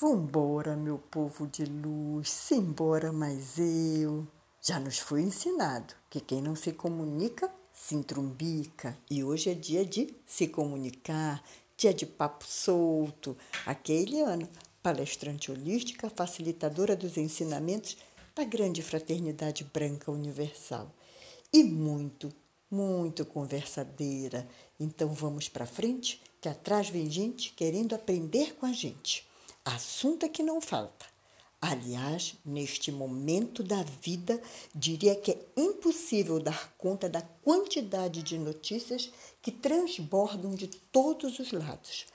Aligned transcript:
Vambora, 0.00 0.76
meu 0.76 0.96
povo 0.96 1.48
de 1.48 1.64
luz, 1.64 2.30
simbora 2.30 3.12
mais 3.12 3.58
eu. 3.58 4.24
Já 4.62 4.78
nos 4.78 5.00
foi 5.00 5.22
ensinado 5.22 5.92
que 6.08 6.20
quem 6.20 6.40
não 6.40 6.54
se 6.54 6.70
comunica 6.70 7.52
se 7.72 7.96
entrumbica 7.96 8.96
e 9.10 9.24
hoje 9.24 9.50
é 9.50 9.54
dia 9.54 9.84
de 9.84 10.14
se 10.24 10.46
comunicar, 10.46 11.42
dia 11.76 11.92
de 11.92 12.06
papo 12.06 12.44
solto. 12.46 13.36
Aqui 13.66 13.92
é 13.92 14.02
Eliana, 14.02 14.48
palestrante 14.80 15.50
holística, 15.50 16.08
facilitadora 16.08 16.94
dos 16.94 17.16
ensinamentos 17.16 17.96
da 18.36 18.44
grande 18.44 18.84
fraternidade 18.84 19.64
branca 19.64 20.12
universal. 20.12 20.94
E 21.52 21.64
muito, 21.64 22.32
muito 22.70 23.26
conversadeira. 23.26 24.46
Então 24.78 25.08
vamos 25.08 25.48
para 25.48 25.66
frente, 25.66 26.22
que 26.40 26.48
atrás 26.48 26.88
vem 26.88 27.10
gente 27.10 27.52
querendo 27.52 27.96
aprender 27.96 28.54
com 28.54 28.64
a 28.64 28.72
gente. 28.72 29.26
Assunto 29.70 30.24
é 30.24 30.30
que 30.30 30.42
não 30.42 30.62
falta. 30.62 31.04
Aliás, 31.60 32.34
neste 32.42 32.90
momento 32.90 33.62
da 33.62 33.82
vida, 33.82 34.40
diria 34.74 35.14
que 35.14 35.32
é 35.32 35.38
impossível 35.58 36.40
dar 36.40 36.72
conta 36.78 37.06
da 37.06 37.20
quantidade 37.20 38.22
de 38.22 38.38
notícias 38.38 39.12
que 39.42 39.52
transbordam 39.52 40.54
de 40.54 40.68
todos 40.68 41.38
os 41.38 41.52
lados. 41.52 42.06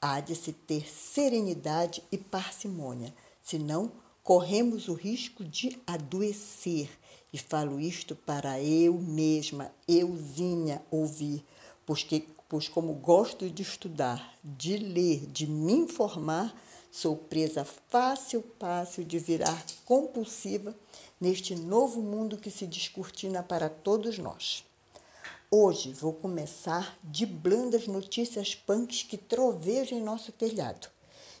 Há 0.00 0.20
de 0.20 0.34
se 0.34 0.54
ter 0.54 0.88
serenidade 0.90 2.02
e 2.10 2.16
parcimônia, 2.16 3.14
senão 3.42 3.92
corremos 4.22 4.88
o 4.88 4.94
risco 4.94 5.44
de 5.44 5.78
adoecer. 5.86 6.88
E 7.30 7.36
falo 7.36 7.78
isto 7.78 8.16
para 8.16 8.58
eu 8.58 8.94
mesma, 8.94 9.70
euzinha, 9.86 10.82
ouvir, 10.90 11.44
pois, 11.84 12.02
que, 12.02 12.26
pois 12.48 12.68
como 12.68 12.94
gosto 12.94 13.50
de 13.50 13.60
estudar, 13.60 14.38
de 14.42 14.78
ler, 14.78 15.26
de 15.26 15.46
me 15.46 15.74
informar, 15.74 16.56
Sou 16.94 17.16
presa 17.16 17.64
fácil, 17.88 18.44
fácil 18.60 19.02
de 19.02 19.18
virar 19.18 19.64
compulsiva 19.86 20.76
neste 21.18 21.54
novo 21.54 22.02
mundo 22.02 22.36
que 22.36 22.50
se 22.50 22.66
descortina 22.66 23.42
para 23.42 23.70
todos 23.70 24.18
nós. 24.18 24.62
Hoje 25.50 25.90
vou 25.94 26.12
começar 26.12 26.98
de 27.02 27.24
blandas 27.24 27.86
notícias 27.86 28.54
punks 28.54 29.04
que 29.04 29.16
trovejam 29.16 29.96
em 29.96 30.02
nosso 30.02 30.32
telhado. 30.32 30.86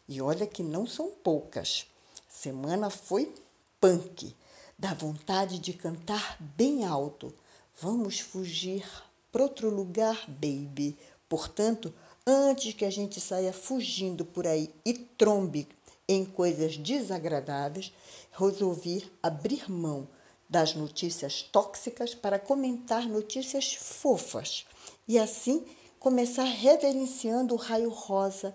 E 0.08 0.22
olha 0.22 0.46
que 0.46 0.62
não 0.62 0.86
são 0.86 1.10
poucas. 1.22 1.86
Semana 2.26 2.88
foi 2.88 3.34
punk. 3.78 4.34
Dá 4.78 4.94
vontade 4.94 5.58
de 5.58 5.74
cantar 5.74 6.38
bem 6.40 6.86
alto. 6.86 7.32
Vamos 7.78 8.20
fugir 8.20 8.88
para 9.30 9.42
outro 9.42 9.68
lugar, 9.68 10.24
baby. 10.28 10.96
Portanto, 11.28 11.92
antes 12.26 12.74
que 12.74 12.84
a 12.84 12.90
gente 12.90 13.20
saia 13.20 13.52
fugindo 13.52 14.24
por 14.24 14.46
aí 14.46 14.70
e 14.84 14.94
trombe 14.94 15.68
em 16.08 16.24
coisas 16.24 16.76
desagradáveis, 16.76 17.92
resolvi 18.32 19.10
abrir 19.22 19.70
mão 19.70 20.08
das 20.48 20.74
notícias 20.74 21.42
tóxicas 21.42 22.14
para 22.14 22.38
comentar 22.38 23.08
notícias 23.08 23.74
fofas 23.74 24.66
e 25.08 25.18
assim 25.18 25.64
começar 25.98 26.44
reverenciando 26.44 27.54
o 27.54 27.56
raio 27.56 27.88
rosa 27.88 28.54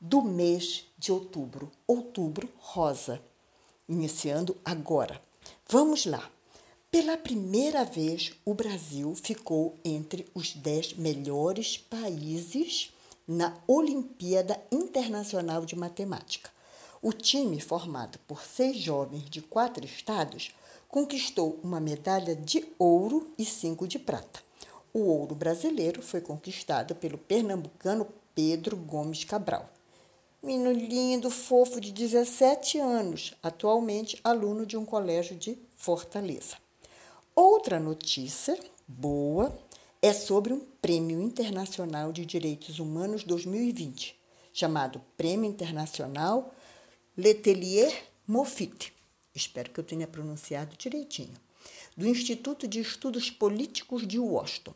do 0.00 0.22
mês 0.22 0.86
de 0.98 1.12
outubro, 1.12 1.70
outubro 1.86 2.48
rosa, 2.58 3.22
iniciando 3.88 4.56
agora. 4.64 5.20
Vamos 5.68 6.06
lá. 6.06 6.30
Pela 6.90 7.16
primeira 7.16 7.84
vez, 7.84 8.32
o 8.44 8.52
Brasil 8.52 9.14
ficou 9.14 9.78
entre 9.84 10.26
os 10.34 10.52
dez 10.54 10.92
melhores 10.94 11.78
países 11.78 12.92
na 13.28 13.56
Olimpíada 13.68 14.60
Internacional 14.72 15.64
de 15.64 15.76
Matemática. 15.76 16.50
O 17.00 17.12
time, 17.12 17.60
formado 17.60 18.18
por 18.26 18.42
seis 18.42 18.76
jovens 18.76 19.30
de 19.30 19.40
quatro 19.40 19.84
estados, 19.84 20.50
conquistou 20.88 21.60
uma 21.62 21.78
medalha 21.78 22.34
de 22.34 22.66
ouro 22.76 23.32
e 23.38 23.44
cinco 23.44 23.86
de 23.86 24.00
prata. 24.00 24.40
O 24.92 24.98
ouro 24.98 25.36
brasileiro 25.36 26.02
foi 26.02 26.20
conquistado 26.20 26.96
pelo 26.96 27.18
pernambucano 27.18 28.08
Pedro 28.34 28.76
Gomes 28.76 29.22
Cabral. 29.22 29.70
Menino 30.42 30.72
lindo, 30.72 31.30
fofo 31.30 31.80
de 31.80 31.92
17 31.92 32.80
anos, 32.80 33.32
atualmente 33.40 34.18
aluno 34.24 34.66
de 34.66 34.76
um 34.76 34.84
colégio 34.84 35.36
de 35.36 35.56
Fortaleza. 35.76 36.59
Outra 37.42 37.80
notícia 37.80 38.54
boa 38.86 39.58
é 40.02 40.12
sobre 40.12 40.52
um 40.52 40.60
Prêmio 40.60 41.22
Internacional 41.22 42.12
de 42.12 42.26
Direitos 42.26 42.78
Humanos 42.78 43.24
2020, 43.24 44.14
chamado 44.52 45.00
Prêmio 45.16 45.48
Internacional 45.48 46.54
Letelier 47.16 48.04
Moffitt. 48.26 48.92
Espero 49.34 49.70
que 49.70 49.80
eu 49.80 49.84
tenha 49.84 50.06
pronunciado 50.06 50.76
direitinho. 50.76 51.32
Do 51.96 52.06
Instituto 52.06 52.68
de 52.68 52.78
Estudos 52.78 53.30
Políticos 53.30 54.06
de 54.06 54.18
Washington. 54.18 54.74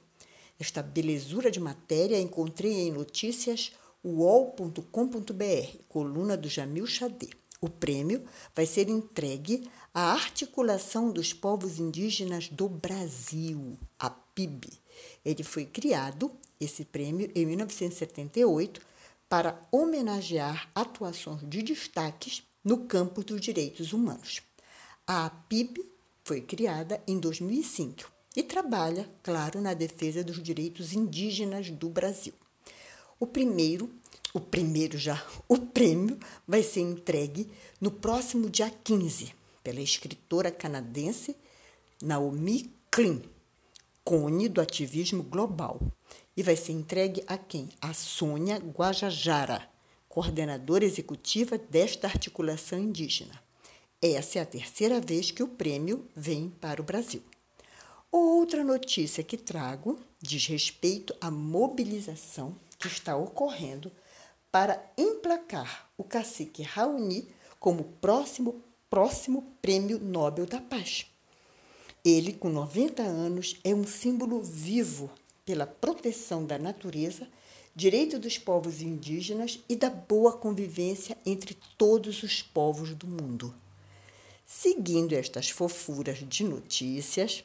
Esta 0.58 0.82
belezura 0.82 1.50
de 1.50 1.60
matéria 1.60 2.19
encontrei 2.19 2.72
em 2.88 2.91
notícias 2.91 3.72
uol.com.br, 4.02 5.76
coluna 5.86 6.34
do 6.34 6.48
Jamil 6.48 6.86
Xadê. 6.86 7.28
O 7.60 7.69
prêmio 7.69 8.25
vai 8.54 8.66
ser 8.66 8.88
entregue 8.88 9.69
à 9.94 10.12
Articulação 10.12 11.12
dos 11.12 11.32
Povos 11.32 11.78
Indígenas 11.78 12.49
do 12.49 12.69
Brasil, 12.69 13.78
a 13.97 14.10
PIB. 14.10 14.69
Ele 15.25 15.44
foi 15.44 15.65
criado, 15.65 16.32
esse 16.60 16.84
prêmio, 16.84 17.31
em 17.32 17.47
1978, 17.47 18.81
para 19.28 19.62
homenagear 19.71 20.69
atuações 20.75 21.49
de 21.49 21.62
destaques 21.62 22.43
no 22.65 22.87
campo 22.87 23.22
dos 23.22 23.41
direitos 23.41 23.93
humanos. 23.93 24.43
A 25.06 25.31
PIB 25.31 25.88
foi 26.25 26.41
criada 26.41 27.00
em 27.06 27.21
2005 27.21 28.11
e 28.34 28.43
trabalha, 28.43 29.09
claro, 29.22 29.61
na 29.61 29.75
defesa 29.75 30.25
dos 30.25 30.43
direitos 30.43 30.93
indígenas 30.93 31.71
do 31.71 31.88
Brasil. 31.88 32.34
O 33.21 33.28
primeiro 33.28 33.88
o 34.32 34.41
primeiro 34.41 34.99
já, 34.99 35.25
o 35.49 35.56
prêmio 35.56 36.19
vai 36.49 36.65
ser 36.65 36.81
entregue 36.81 37.49
no 37.81 37.93
próximo 37.93 38.50
dia 38.50 38.69
15 38.69 39.44
pela 39.64 39.80
escritora 39.80 40.52
canadense 40.52 41.36
Naomi 42.00 42.70
Klein, 42.91 43.22
cone 44.04 44.48
do 44.48 44.60
ativismo 44.60 45.22
global, 45.22 45.80
e 46.36 46.42
vai 46.42 46.54
ser 46.54 46.72
entregue 46.72 47.25
a 47.26 47.38
quem? 47.38 47.70
A 47.80 47.94
Sônia 47.94 48.58
Guajajara, 48.58 49.69
coordenadora 50.08 50.84
executiva 50.84 51.56
desta 51.56 52.06
articulação 52.06 52.78
indígena. 52.78 53.42
Essa 54.02 54.38
é 54.38 54.42
a 54.42 54.47
terceira 54.47 55.00
vez 55.00 55.30
que 55.30 55.42
o 55.42 55.48
prêmio 55.48 56.06
vem 56.14 56.50
para 56.50 56.81
o 56.81 56.84
Brasil. 56.84 57.22
Outra 58.12 58.62
notícia 58.62 59.25
que 59.25 59.36
trago 59.36 59.98
diz 60.20 60.46
respeito 60.46 61.14
à 61.20 61.31
mobilização 61.31 62.54
que 62.78 62.86
está 62.86 63.16
ocorrendo 63.16 63.91
para 64.52 64.81
emplacar 64.96 65.91
o 65.96 66.04
cacique 66.04 66.62
Raoni 66.62 67.28
como 67.58 67.82
próximo, 67.82 68.62
próximo 68.94 69.43
Prêmio 69.60 69.99
Nobel 69.99 70.47
da 70.47 70.60
Paz. 70.60 71.06
Ele, 72.05 72.32
com 72.32 72.49
90 72.49 73.03
anos, 73.03 73.56
é 73.65 73.75
um 73.75 73.84
símbolo 73.84 74.41
vivo 74.41 75.10
pela 75.44 75.66
proteção 75.66 76.47
da 76.47 76.56
natureza, 76.60 77.27
direito 77.75 78.21
dos 78.21 78.38
povos 78.38 78.81
indígenas 78.81 79.59
e 79.69 79.75
da 79.75 79.91
boa 79.91 80.32
convivência 80.34 81.19
entre 81.27 81.59
todos 81.77 82.22
os 82.22 82.41
povos 82.41 82.94
do 82.94 83.09
mundo. 83.09 83.53
Seguindo 84.47 85.12
estas 85.12 85.50
fofuras 85.50 86.19
de 86.28 86.44
notícias, 86.44 87.43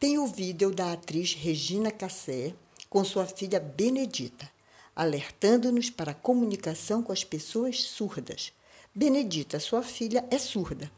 tem 0.00 0.16
o 0.16 0.26
vídeo 0.26 0.70
da 0.70 0.94
atriz 0.94 1.34
Regina 1.34 1.90
Cassé 1.90 2.54
com 2.88 3.04
sua 3.04 3.26
filha 3.26 3.60
Benedita 3.60 4.50
alertando-nos 4.98 5.90
para 5.90 6.10
a 6.10 6.14
comunicação 6.14 7.04
com 7.04 7.12
as 7.12 7.22
pessoas 7.22 7.82
surdas. 7.82 8.52
Benedita, 8.98 9.60
sua 9.60 9.80
filha, 9.80 10.26
é 10.28 10.38
surda. 10.38 10.90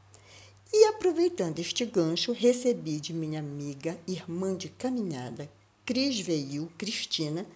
E 0.72 0.86
aproveitando 0.86 1.58
este 1.58 1.84
gancho, 1.84 2.32
recebi 2.32 2.98
de 2.98 3.12
minha 3.12 3.40
amiga, 3.40 4.00
irmã 4.08 4.56
de 4.56 4.70
caminhada, 4.70 5.52
Cris 5.84 6.18
Veil, 6.18 6.72
Cristina, 6.78 7.46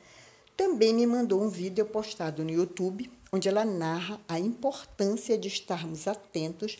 também 0.54 0.92
me 0.92 1.06
mandou 1.06 1.42
um 1.42 1.48
vídeo 1.48 1.86
postado 1.86 2.44
no 2.44 2.50
YouTube, 2.50 3.10
onde 3.32 3.48
ela 3.48 3.64
narra 3.64 4.20
a 4.28 4.38
importância 4.38 5.38
de 5.38 5.48
estarmos 5.48 6.06
atentos 6.06 6.76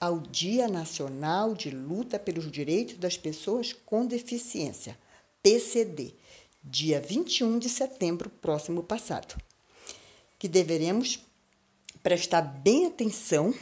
ao 0.00 0.18
Dia 0.18 0.66
Nacional 0.66 1.54
de 1.54 1.68
Luta 1.68 2.18
pelos 2.18 2.50
Direitos 2.50 2.96
das 2.96 3.18
Pessoas 3.18 3.74
com 3.84 4.06
Deficiência, 4.06 4.98
PCD, 5.42 6.14
dia 6.64 6.98
21 6.98 7.58
de 7.58 7.68
setembro 7.68 8.30
próximo 8.40 8.82
passado, 8.82 9.36
que 10.38 10.48
deveremos 10.48 11.20
prestar 12.02 12.42
bem 12.42 12.86
atenção, 12.86 13.54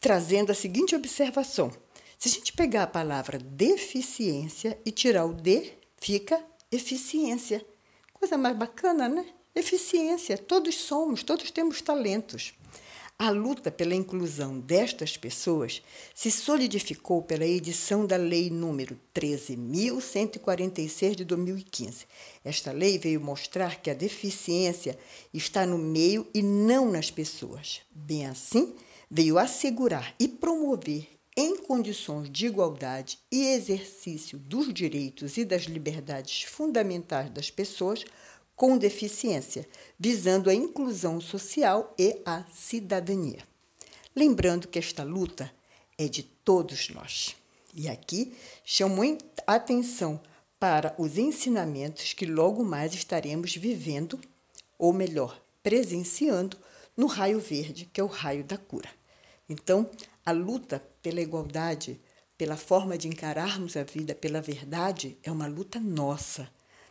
trazendo 0.00 0.52
a 0.52 0.54
seguinte 0.54 0.94
observação: 0.94 1.70
se 2.18 2.28
a 2.28 2.32
gente 2.32 2.52
pegar 2.52 2.84
a 2.84 2.86
palavra 2.86 3.38
deficiência 3.38 4.78
e 4.84 4.90
tirar 4.90 5.24
o 5.24 5.34
de, 5.34 5.72
fica 5.98 6.42
eficiência. 6.70 7.64
Coisa 8.12 8.36
mais 8.36 8.56
bacana, 8.56 9.08
né? 9.08 9.26
Eficiência. 9.54 10.38
Todos 10.38 10.74
somos, 10.74 11.22
todos 11.22 11.50
temos 11.50 11.80
talentos. 11.80 12.54
A 13.22 13.28
luta 13.28 13.70
pela 13.70 13.94
inclusão 13.94 14.58
destas 14.58 15.14
pessoas 15.14 15.82
se 16.14 16.30
solidificou 16.30 17.20
pela 17.20 17.44
edição 17.44 18.06
da 18.06 18.16
Lei 18.16 18.48
número 18.48 18.98
13.146 19.14 21.16
de 21.16 21.26
2015. 21.26 22.06
Esta 22.42 22.72
lei 22.72 22.98
veio 22.98 23.20
mostrar 23.20 23.82
que 23.82 23.90
a 23.90 23.94
deficiência 23.94 24.98
está 25.34 25.66
no 25.66 25.76
meio 25.76 26.26
e 26.32 26.40
não 26.40 26.90
nas 26.90 27.10
pessoas. 27.10 27.82
Bem 27.90 28.24
assim, 28.24 28.74
veio 29.10 29.36
assegurar 29.36 30.14
e 30.18 30.26
promover 30.26 31.06
em 31.36 31.58
condições 31.58 32.30
de 32.30 32.46
igualdade 32.46 33.18
e 33.30 33.48
exercício 33.48 34.38
dos 34.38 34.72
direitos 34.72 35.36
e 35.36 35.44
das 35.44 35.64
liberdades 35.64 36.44
fundamentais 36.44 37.28
das 37.28 37.50
pessoas 37.50 38.02
com 38.60 38.76
deficiência, 38.76 39.66
visando 39.98 40.50
a 40.50 40.54
inclusão 40.54 41.18
social 41.18 41.94
e 41.98 42.20
a 42.26 42.44
cidadania. 42.52 43.38
Lembrando 44.14 44.68
que 44.68 44.78
esta 44.78 45.02
luta 45.02 45.50
é 45.96 46.06
de 46.06 46.22
todos 46.22 46.90
nós. 46.90 47.34
E 47.72 47.88
aqui 47.88 48.36
chamo 48.62 49.16
atenção 49.46 50.20
para 50.58 50.94
os 50.98 51.16
ensinamentos 51.16 52.12
que 52.12 52.26
logo 52.26 52.62
mais 52.62 52.92
estaremos 52.92 53.56
vivendo, 53.56 54.20
ou 54.78 54.92
melhor, 54.92 55.40
presenciando, 55.62 56.58
no 56.94 57.06
raio 57.06 57.40
verde, 57.40 57.88
que 57.90 57.98
é 57.98 58.04
o 58.04 58.08
raio 58.08 58.44
da 58.44 58.58
cura. 58.58 58.90
Então, 59.48 59.88
a 60.26 60.32
luta 60.32 60.84
pela 61.00 61.22
igualdade, 61.22 61.98
pela 62.36 62.58
forma 62.58 62.98
de 62.98 63.08
encararmos 63.08 63.74
a 63.74 63.84
vida, 63.84 64.14
pela 64.14 64.42
verdade, 64.42 65.16
é 65.22 65.32
uma 65.32 65.46
luta 65.46 65.80
nossa, 65.80 66.46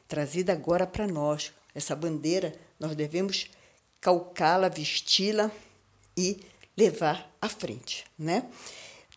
trazida 0.07 0.51
agora 0.51 0.87
para 0.87 1.05
nós, 1.05 1.53
essa 1.73 1.95
bandeira, 1.95 2.53
nós 2.79 2.95
devemos 2.95 3.49
calcá-la, 4.01 4.69
vesti-la 4.69 5.51
e 6.17 6.39
levar 6.77 7.29
à 7.41 7.49
frente, 7.49 8.05
né? 8.17 8.49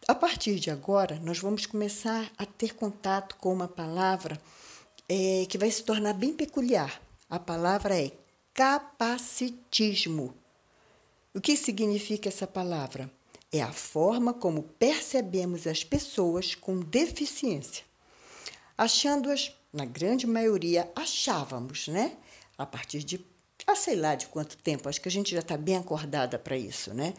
A 0.06 0.14
partir 0.14 0.58
de 0.58 0.70
agora, 0.70 1.20
nós 1.22 1.38
vamos 1.38 1.64
começar 1.64 2.31
a 2.37 2.44
ter 2.44 2.75
contato 2.75 3.37
com 3.37 3.52
uma 3.52 3.69
palavra 3.69 4.40
é, 5.08 5.46
que 5.49 5.56
vai 5.56 5.70
se 5.70 5.84
tornar 5.84 6.12
bem 6.14 6.32
peculiar. 6.32 7.00
A 7.31 7.38
palavra 7.38 7.96
é 7.96 8.10
capacitismo. 8.52 10.34
O 11.32 11.40
que 11.40 11.56
significa 11.56 12.28
essa 12.28 12.46
palavra? 12.46 13.10
É 13.52 13.62
a 13.62 13.72
forma 13.72 14.34
como 14.34 14.62
percebemos 14.62 15.66
as 15.66 15.84
pessoas 15.84 16.54
com 16.54 16.81
deficiência, 16.81 17.84
achando-as, 18.76 19.54
na 19.72 19.84
grande 19.84 20.26
maioria, 20.26 20.90
achávamos, 20.96 21.88
né? 21.88 22.16
A 22.62 22.67
partir 22.67 23.03
de, 23.03 23.25
ah, 23.67 23.75
sei 23.75 23.97
lá 23.97 24.14
de 24.14 24.26
quanto 24.26 24.56
tempo, 24.56 24.88
acho 24.88 25.00
que 25.00 25.09
a 25.09 25.12
gente 25.12 25.32
já 25.32 25.41
está 25.41 25.56
bem 25.56 25.76
acordada 25.76 26.38
para 26.38 26.56
isso, 26.56 26.94
né? 26.94 27.14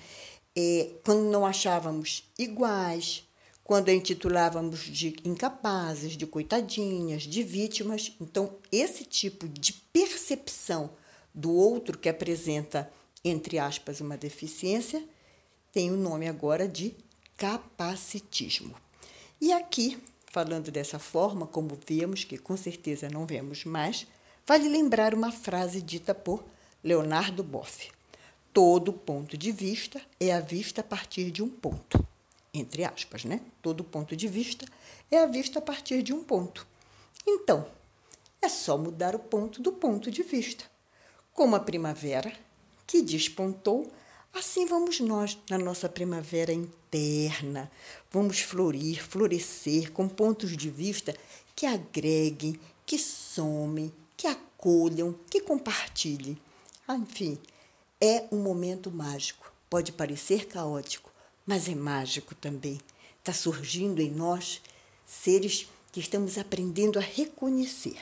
E, 0.55 0.95
quando 1.03 1.23
não 1.31 1.45
achávamos 1.45 2.23
iguais, 2.37 3.23
quando 3.63 3.89
a 3.89 3.93
intitulávamos 3.93 4.81
de 4.81 5.15
incapazes, 5.23 6.17
de 6.17 6.27
coitadinhas, 6.27 7.23
de 7.23 7.41
vítimas. 7.41 8.13
Então, 8.19 8.57
esse 8.71 9.05
tipo 9.05 9.47
de 9.47 9.73
percepção 9.73 10.91
do 11.33 11.51
outro 11.51 11.97
que 11.97 12.09
apresenta, 12.09 12.91
entre 13.23 13.57
aspas, 13.57 14.01
uma 14.01 14.17
deficiência, 14.17 15.03
tem 15.71 15.91
o 15.91 15.97
nome 15.97 16.27
agora 16.27 16.67
de 16.67 16.95
capacitismo. 17.37 18.75
E 19.39 19.51
aqui, 19.51 19.97
falando 20.27 20.69
dessa 20.69 20.99
forma, 20.99 21.47
como 21.47 21.77
vemos, 21.87 22.23
que 22.23 22.37
com 22.37 22.57
certeza 22.57 23.09
não 23.09 23.25
vemos 23.25 23.63
mais, 23.63 24.05
Vale 24.45 24.67
lembrar 24.67 25.13
uma 25.13 25.31
frase 25.31 25.81
dita 25.81 26.13
por 26.13 26.43
Leonardo 26.83 27.41
Boff: 27.41 27.89
Todo 28.51 28.91
ponto 28.91 29.37
de 29.37 29.53
vista 29.53 30.01
é 30.19 30.33
a 30.33 30.41
vista 30.41 30.81
a 30.81 30.83
partir 30.83 31.31
de 31.31 31.41
um 31.41 31.47
ponto. 31.49 32.05
Entre 32.53 32.83
aspas, 32.83 33.23
né? 33.23 33.39
Todo 33.61 33.85
ponto 33.85 34.17
de 34.17 34.27
vista 34.27 34.65
é 35.09 35.19
a 35.19 35.25
vista 35.25 35.59
a 35.59 35.61
partir 35.61 36.03
de 36.03 36.11
um 36.11 36.21
ponto. 36.21 36.67
Então, 37.25 37.65
é 38.41 38.49
só 38.49 38.77
mudar 38.77 39.15
o 39.15 39.19
ponto 39.19 39.61
do 39.61 39.71
ponto 39.71 40.11
de 40.11 40.23
vista. 40.23 40.65
Como 41.33 41.55
a 41.55 41.61
primavera, 41.61 42.33
que 42.85 43.01
despontou, 43.01 43.89
assim 44.33 44.65
vamos 44.65 44.99
nós 44.99 45.37
na 45.49 45.57
nossa 45.57 45.87
primavera 45.87 46.51
interna. 46.51 47.71
Vamos 48.11 48.41
florir, 48.41 49.01
florescer 49.01 49.93
com 49.93 50.09
pontos 50.09 50.57
de 50.57 50.69
vista 50.69 51.15
que 51.55 51.65
agreguem, 51.65 52.59
que 52.85 52.99
somem, 52.99 53.91
que 54.23 54.27
acolham, 54.27 55.13
que 55.29 55.41
compartilhem. 55.41 56.37
Ah, 56.87 56.95
enfim, 56.95 57.37
é 57.99 58.23
um 58.31 58.37
momento 58.37 58.89
mágico. 58.89 59.51
Pode 59.69 59.91
parecer 59.91 60.47
caótico, 60.47 61.11
mas 61.45 61.67
é 61.67 61.75
mágico 61.75 62.33
também. 62.33 62.79
Está 63.19 63.33
surgindo 63.33 64.01
em 64.01 64.09
nós 64.09 64.61
seres 65.05 65.67
que 65.91 65.99
estamos 65.99 66.37
aprendendo 66.37 66.97
a 66.97 67.01
reconhecer. 67.01 67.97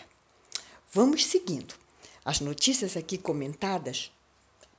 Vamos 0.93 1.25
seguindo. 1.25 1.73
As 2.23 2.39
notícias 2.39 2.95
aqui 2.95 3.17
comentadas, 3.17 4.11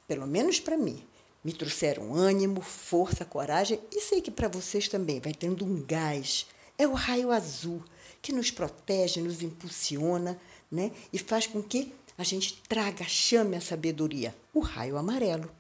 pelo 0.07 0.29
menos 0.29 0.61
para 0.61 0.77
mim, 0.77 1.05
me 1.43 1.53
trouxeram 1.53 2.15
ânimo, 2.15 2.61
força, 2.61 3.25
coragem 3.25 3.81
e 3.91 4.01
sei 4.01 4.21
que 4.21 4.31
para 4.31 4.47
vocês 4.47 4.87
também 4.87 5.19
vai 5.19 5.35
tendo 5.35 5.65
um 5.65 5.85
gás. 5.85 6.47
É 6.79 6.87
o 6.87 6.93
raio 6.93 7.33
azul 7.33 7.83
que 8.23 8.33
nos 8.33 8.53
protege, 8.53 9.21
nos 9.21 9.43
impulsiona, 9.43 10.41
né? 10.73 10.91
E 11.13 11.19
faz 11.19 11.47
com 11.47 11.63
que 11.63 11.93
a 12.17 12.25
gente 12.25 12.61
traga, 12.67 13.05
chame 13.05 13.57
a 13.57 13.61
sabedoria, 13.61 14.35
o 14.55 14.61
raio 14.61 14.97
amarelo. 14.97 15.51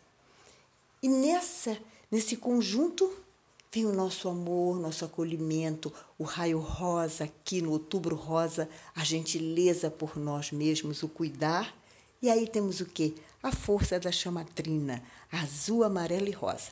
E 1.02 1.08
nessa, 1.08 1.78
nesse 2.10 2.36
conjunto 2.36 3.12
vem 3.70 3.84
o 3.84 3.92
nosso 3.92 4.28
amor, 4.28 4.78
nosso 4.78 5.04
acolhimento, 5.04 5.92
o 6.18 6.24
raio 6.24 6.58
rosa 6.58 7.24
aqui 7.24 7.60
no 7.60 7.70
outubro 7.70 8.16
rosa, 8.16 8.68
a 8.94 9.04
gentileza 9.04 9.90
por 9.90 10.16
nós 10.16 10.50
mesmos, 10.50 11.02
o 11.02 11.08
cuidar. 11.08 11.74
E 12.20 12.30
aí 12.30 12.46
temos 12.46 12.80
o 12.80 12.86
quê? 12.86 13.14
A 13.42 13.50
força 13.50 13.98
da 13.98 14.12
chamatrina, 14.12 15.02
azul, 15.30 15.84
amarelo 15.84 16.28
e 16.28 16.32
rosa. 16.32 16.70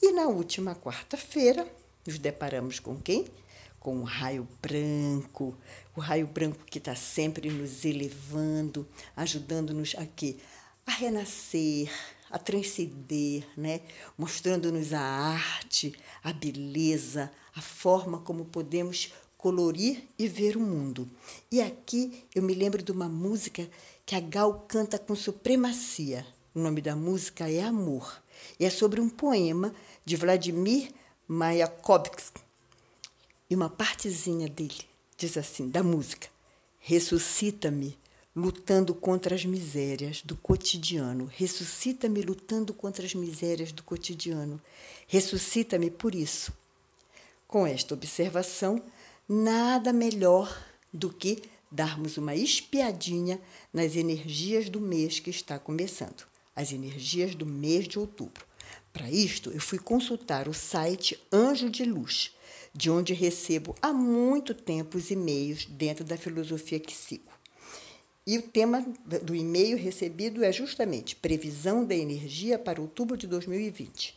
E 0.00 0.12
na 0.12 0.26
última 0.26 0.74
quarta-feira, 0.74 1.66
nos 2.06 2.18
deparamos 2.18 2.80
com 2.80 2.96
quem? 3.00 3.26
Com 3.82 3.96
o 3.98 4.04
raio 4.04 4.46
branco, 4.62 5.58
o 5.96 6.00
raio 6.00 6.24
branco 6.24 6.64
que 6.64 6.78
está 6.78 6.94
sempre 6.94 7.50
nos 7.50 7.84
elevando, 7.84 8.86
ajudando-nos 9.16 9.96
aqui 9.98 10.38
a 10.86 10.92
renascer, 10.92 11.90
a 12.30 12.38
transcender, 12.38 13.44
né? 13.56 13.80
mostrando-nos 14.16 14.92
a 14.92 15.00
arte, 15.00 15.92
a 16.22 16.32
beleza, 16.32 17.28
a 17.56 17.60
forma 17.60 18.20
como 18.20 18.44
podemos 18.44 19.12
colorir 19.36 20.08
e 20.16 20.28
ver 20.28 20.56
o 20.56 20.60
mundo. 20.60 21.10
E 21.50 21.60
aqui 21.60 22.24
eu 22.36 22.42
me 22.42 22.54
lembro 22.54 22.84
de 22.84 22.92
uma 22.92 23.08
música 23.08 23.68
que 24.06 24.14
a 24.14 24.20
Gal 24.20 24.64
canta 24.68 24.96
com 24.96 25.16
supremacia. 25.16 26.24
O 26.54 26.60
nome 26.60 26.80
da 26.80 26.94
música 26.94 27.50
é 27.50 27.60
Amor. 27.60 28.22
E 28.60 28.64
é 28.64 28.70
sobre 28.70 29.00
um 29.00 29.08
poema 29.08 29.74
de 30.04 30.14
Vladimir 30.14 30.92
Mayakovsky, 31.26 32.42
e 33.52 33.54
uma 33.54 33.68
partezinha 33.68 34.48
dele 34.48 34.80
diz 35.14 35.36
assim, 35.36 35.68
da 35.68 35.82
música: 35.82 36.26
Ressuscita-me 36.78 37.98
lutando 38.34 38.94
contra 38.94 39.34
as 39.34 39.44
misérias 39.44 40.22
do 40.22 40.34
cotidiano. 40.34 41.30
Ressuscita-me 41.30 42.22
lutando 42.22 42.72
contra 42.72 43.04
as 43.04 43.14
misérias 43.14 43.70
do 43.70 43.82
cotidiano. 43.82 44.58
Ressuscita-me 45.06 45.90
por 45.90 46.14
isso. 46.14 46.50
Com 47.46 47.66
esta 47.66 47.92
observação, 47.92 48.82
nada 49.28 49.92
melhor 49.92 50.64
do 50.90 51.12
que 51.12 51.42
darmos 51.70 52.16
uma 52.16 52.34
espiadinha 52.34 53.38
nas 53.70 53.96
energias 53.96 54.70
do 54.70 54.80
mês 54.80 55.20
que 55.20 55.28
está 55.28 55.58
começando, 55.58 56.24
as 56.56 56.72
energias 56.72 57.34
do 57.34 57.44
mês 57.44 57.86
de 57.86 57.98
outubro. 57.98 58.46
Para 58.94 59.10
isto, 59.10 59.50
eu 59.50 59.60
fui 59.60 59.78
consultar 59.78 60.48
o 60.48 60.54
site 60.54 61.22
Anjo 61.30 61.68
de 61.68 61.84
Luz 61.84 62.32
de 62.74 62.90
onde 62.90 63.12
recebo 63.12 63.74
há 63.82 63.92
muito 63.92 64.54
tempo 64.54 64.96
os 64.96 65.10
e-mails 65.10 65.66
dentro 65.66 66.04
da 66.04 66.16
filosofia 66.16 66.80
que 66.80 66.94
sigo. 66.94 67.30
E 68.26 68.38
o 68.38 68.42
tema 68.42 68.86
do 69.22 69.34
e-mail 69.34 69.76
recebido 69.76 70.44
é 70.44 70.52
justamente 70.52 71.16
Previsão 71.16 71.84
da 71.84 71.94
Energia 71.94 72.58
para 72.58 72.80
outubro 72.80 73.16
de 73.16 73.26
2020, 73.26 74.16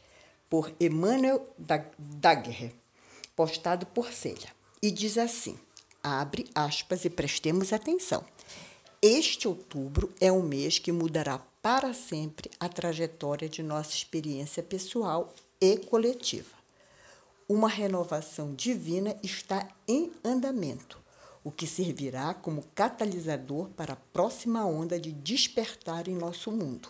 por 0.49 0.71
Emmanuel 0.79 1.45
Daguerre, 1.97 2.71
postado 3.35 3.85
por 3.87 4.13
Célia. 4.13 4.53
E 4.81 4.91
diz 4.91 5.17
assim: 5.17 5.57
abre 6.03 6.45
aspas 6.53 7.03
e 7.03 7.09
prestemos 7.09 7.73
atenção. 7.73 8.23
Este 9.01 9.47
outubro 9.47 10.13
é 10.21 10.31
um 10.31 10.43
mês 10.43 10.77
que 10.77 10.91
mudará 10.91 11.39
para 11.61 11.93
sempre 11.93 12.49
a 12.59 12.69
trajetória 12.69 13.49
de 13.49 13.63
nossa 13.63 13.91
experiência 13.91 14.61
pessoal 14.61 15.33
e 15.59 15.77
coletiva 15.77 16.54
uma 17.47 17.67
renovação 17.67 18.55
divina 18.55 19.15
está 19.21 19.67
em 19.87 20.11
andamento, 20.23 20.99
o 21.43 21.51
que 21.51 21.67
servirá 21.67 22.33
como 22.33 22.63
catalisador 22.73 23.69
para 23.69 23.93
a 23.93 23.97
próxima 24.11 24.65
onda 24.65 24.99
de 24.99 25.11
despertar 25.11 26.07
em 26.07 26.15
nosso 26.15 26.51
mundo. 26.51 26.89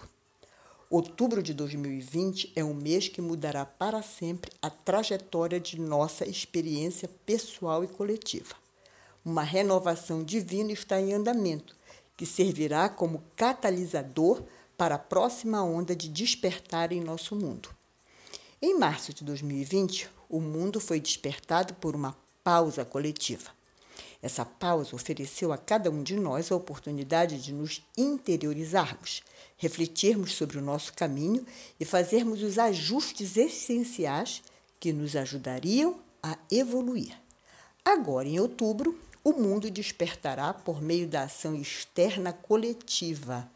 Outubro 0.89 1.43
de 1.43 1.53
2020 1.53 2.53
é 2.55 2.63
um 2.63 2.73
mês 2.73 3.09
que 3.09 3.21
mudará 3.21 3.65
para 3.65 4.01
sempre 4.01 4.49
a 4.61 4.69
trajetória 4.69 5.59
de 5.59 5.77
nossa 5.77 6.25
experiência 6.25 7.09
pessoal 7.25 7.83
e 7.83 7.87
coletiva. 7.87 8.55
Uma 9.25 9.43
renovação 9.43 10.23
divina 10.23 10.71
está 10.71 11.01
em 11.01 11.13
andamento, 11.13 11.75
que 12.15 12.25
servirá 12.25 12.87
como 12.87 13.23
catalisador 13.35 14.41
para 14.77 14.95
a 14.95 14.99
próxima 14.99 15.61
onda 15.61 15.93
de 15.93 16.07
despertar 16.07 16.93
em 16.93 17.01
nosso 17.01 17.35
mundo. 17.35 17.69
Em 18.61 18.79
março 18.79 19.13
de 19.13 19.23
2020, 19.25 20.14
o 20.29 20.39
mundo 20.39 20.79
foi 20.79 20.99
despertado 20.99 21.73
por 21.75 21.95
uma 21.95 22.15
pausa 22.43 22.85
coletiva. 22.85 23.51
Essa 24.21 24.43
pausa 24.43 24.95
ofereceu 24.95 25.53
a 25.53 25.57
cada 25.57 25.91
um 25.91 26.01
de 26.01 26.15
nós 26.15 26.51
a 26.51 26.55
oportunidade 26.55 27.39
de 27.41 27.53
nos 27.53 27.81
interiorizarmos, 27.95 29.21
refletirmos 29.57 30.33
sobre 30.33 30.57
o 30.57 30.61
nosso 30.61 30.93
caminho 30.93 31.45
e 31.79 31.85
fazermos 31.85 32.41
os 32.41 32.57
ajustes 32.57 33.37
essenciais 33.37 34.41
que 34.79 34.91
nos 34.91 35.15
ajudariam 35.15 35.99
a 36.23 36.37
evoluir. 36.51 37.15
Agora, 37.83 38.27
em 38.27 38.39
outubro, 38.39 38.99
o 39.23 39.31
mundo 39.31 39.69
despertará 39.69 40.53
por 40.53 40.81
meio 40.81 41.07
da 41.07 41.23
ação 41.23 41.55
externa 41.55 42.33
coletiva, 42.33 43.49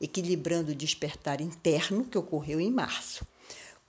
equilibrando 0.00 0.72
o 0.72 0.74
despertar 0.74 1.40
interno 1.40 2.04
que 2.04 2.16
ocorreu 2.16 2.60
em 2.60 2.70
março. 2.70 3.26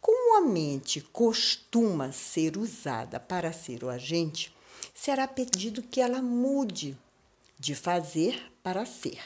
Como 0.06 0.38
a 0.38 0.42
mente 0.42 1.02
costuma 1.02 2.12
ser 2.12 2.58
usada 2.58 3.20
para 3.20 3.52
ser 3.52 3.84
o 3.84 3.90
agente, 3.90 4.56
será 4.94 5.28
pedido 5.28 5.82
que 5.82 6.00
ela 6.00 6.22
mude 6.22 6.96
de 7.58 7.74
fazer 7.74 8.40
para 8.62 8.86
ser. 8.86 9.18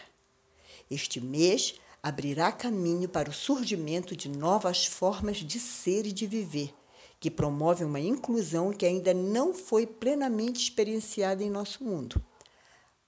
Este 0.89 1.19
mês 1.19 1.75
abrirá 2.01 2.49
caminho 2.53 3.09
para 3.09 3.29
o 3.29 3.33
surgimento 3.33 4.15
de 4.15 4.29
novas 4.29 4.85
formas 4.85 5.39
de 5.39 5.59
ser 5.59 6.05
e 6.05 6.13
de 6.13 6.25
viver, 6.25 6.73
que 7.19 7.29
promovem 7.29 7.85
uma 7.85 7.99
inclusão 7.99 8.71
que 8.71 8.85
ainda 8.85 9.13
não 9.13 9.53
foi 9.53 9.85
plenamente 9.85 10.61
experienciada 10.61 11.43
em 11.43 11.49
nosso 11.49 11.83
mundo. 11.83 12.23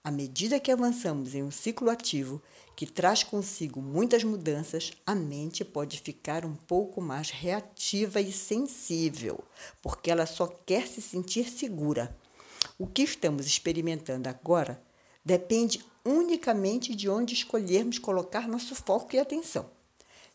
À 0.03 0.09
medida 0.09 0.59
que 0.59 0.71
avançamos 0.71 1.35
em 1.35 1.43
um 1.43 1.51
ciclo 1.51 1.87
ativo 1.87 2.41
que 2.75 2.87
traz 2.87 3.21
consigo 3.21 3.79
muitas 3.79 4.23
mudanças, 4.23 4.91
a 5.05 5.13
mente 5.13 5.63
pode 5.63 5.99
ficar 5.99 6.43
um 6.43 6.55
pouco 6.55 6.99
mais 6.99 7.29
reativa 7.29 8.19
e 8.19 8.31
sensível, 8.31 9.43
porque 9.79 10.09
ela 10.09 10.25
só 10.25 10.47
quer 10.47 10.87
se 10.87 11.03
sentir 11.03 11.47
segura. 11.51 12.17
O 12.79 12.87
que 12.87 13.03
estamos 13.03 13.45
experimentando 13.45 14.27
agora 14.27 14.81
depende 15.23 15.85
unicamente 16.03 16.95
de 16.95 17.07
onde 17.07 17.35
escolhermos 17.35 17.99
colocar 17.99 18.47
nosso 18.47 18.73
foco 18.73 19.15
e 19.15 19.19
atenção. 19.19 19.69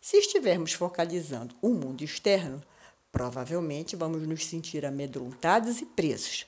Se 0.01 0.17
estivermos 0.19 0.75
focalizando 0.75 1.57
o 1.61 1.71
mundo 1.71 2.05
externo, 2.05 2.63
provavelmente 3.11 3.97
vamos 3.97 4.25
nos 4.29 4.47
sentir 4.47 4.87
amedrontados 4.87 5.81
e 5.81 5.87
presos. 5.87 6.47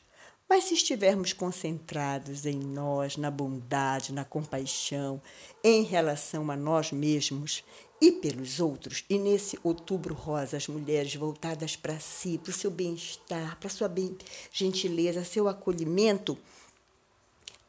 Mas 0.49 0.65
se 0.65 0.75
estivermos 0.75 1.35
concentrados 1.35 2.47
em 2.47 2.59
nós, 2.59 3.19
na 3.19 3.31
bondade, 3.31 4.15
na 4.15 4.25
compaixão, 4.25 5.21
em 5.63 5.83
relação 5.83 6.51
a 6.51 6.57
nós 6.57 6.91
mesmos 6.91 7.63
e 8.01 8.13
pelos 8.13 8.59
outros, 8.59 9.05
e 9.11 9.19
nesse 9.19 9.59
outubro 9.63 10.15
rosa, 10.15 10.57
as 10.57 10.67
mulheres 10.67 11.15
voltadas 11.15 11.77
para 11.77 12.01
si, 12.01 12.39
para 12.39 12.51
o 12.51 12.55
seu 12.55 12.71
bem-estar, 12.71 13.59
para 13.59 13.67
a 13.67 13.71
sua 13.71 13.89
bem 13.89 14.17
gentileza, 14.51 15.25
seu 15.25 15.49
acolhimento, 15.49 16.39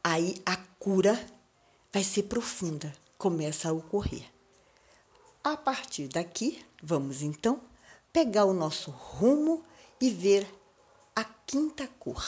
aí 0.03 0.41
a 0.45 0.55
cura 0.55 1.19
vai 1.91 2.03
ser 2.03 2.23
profunda, 2.23 2.93
começa 3.17 3.69
a 3.69 3.73
ocorrer. 3.73 4.23
A 5.43 5.57
partir 5.57 6.07
daqui, 6.07 6.63
vamos 6.81 7.21
então 7.21 7.61
pegar 8.13 8.45
o 8.45 8.53
nosso 8.53 8.91
rumo 8.91 9.63
e 9.99 10.09
ver 10.09 10.47
a 11.15 11.23
quinta 11.23 11.87
cor, 11.99 12.23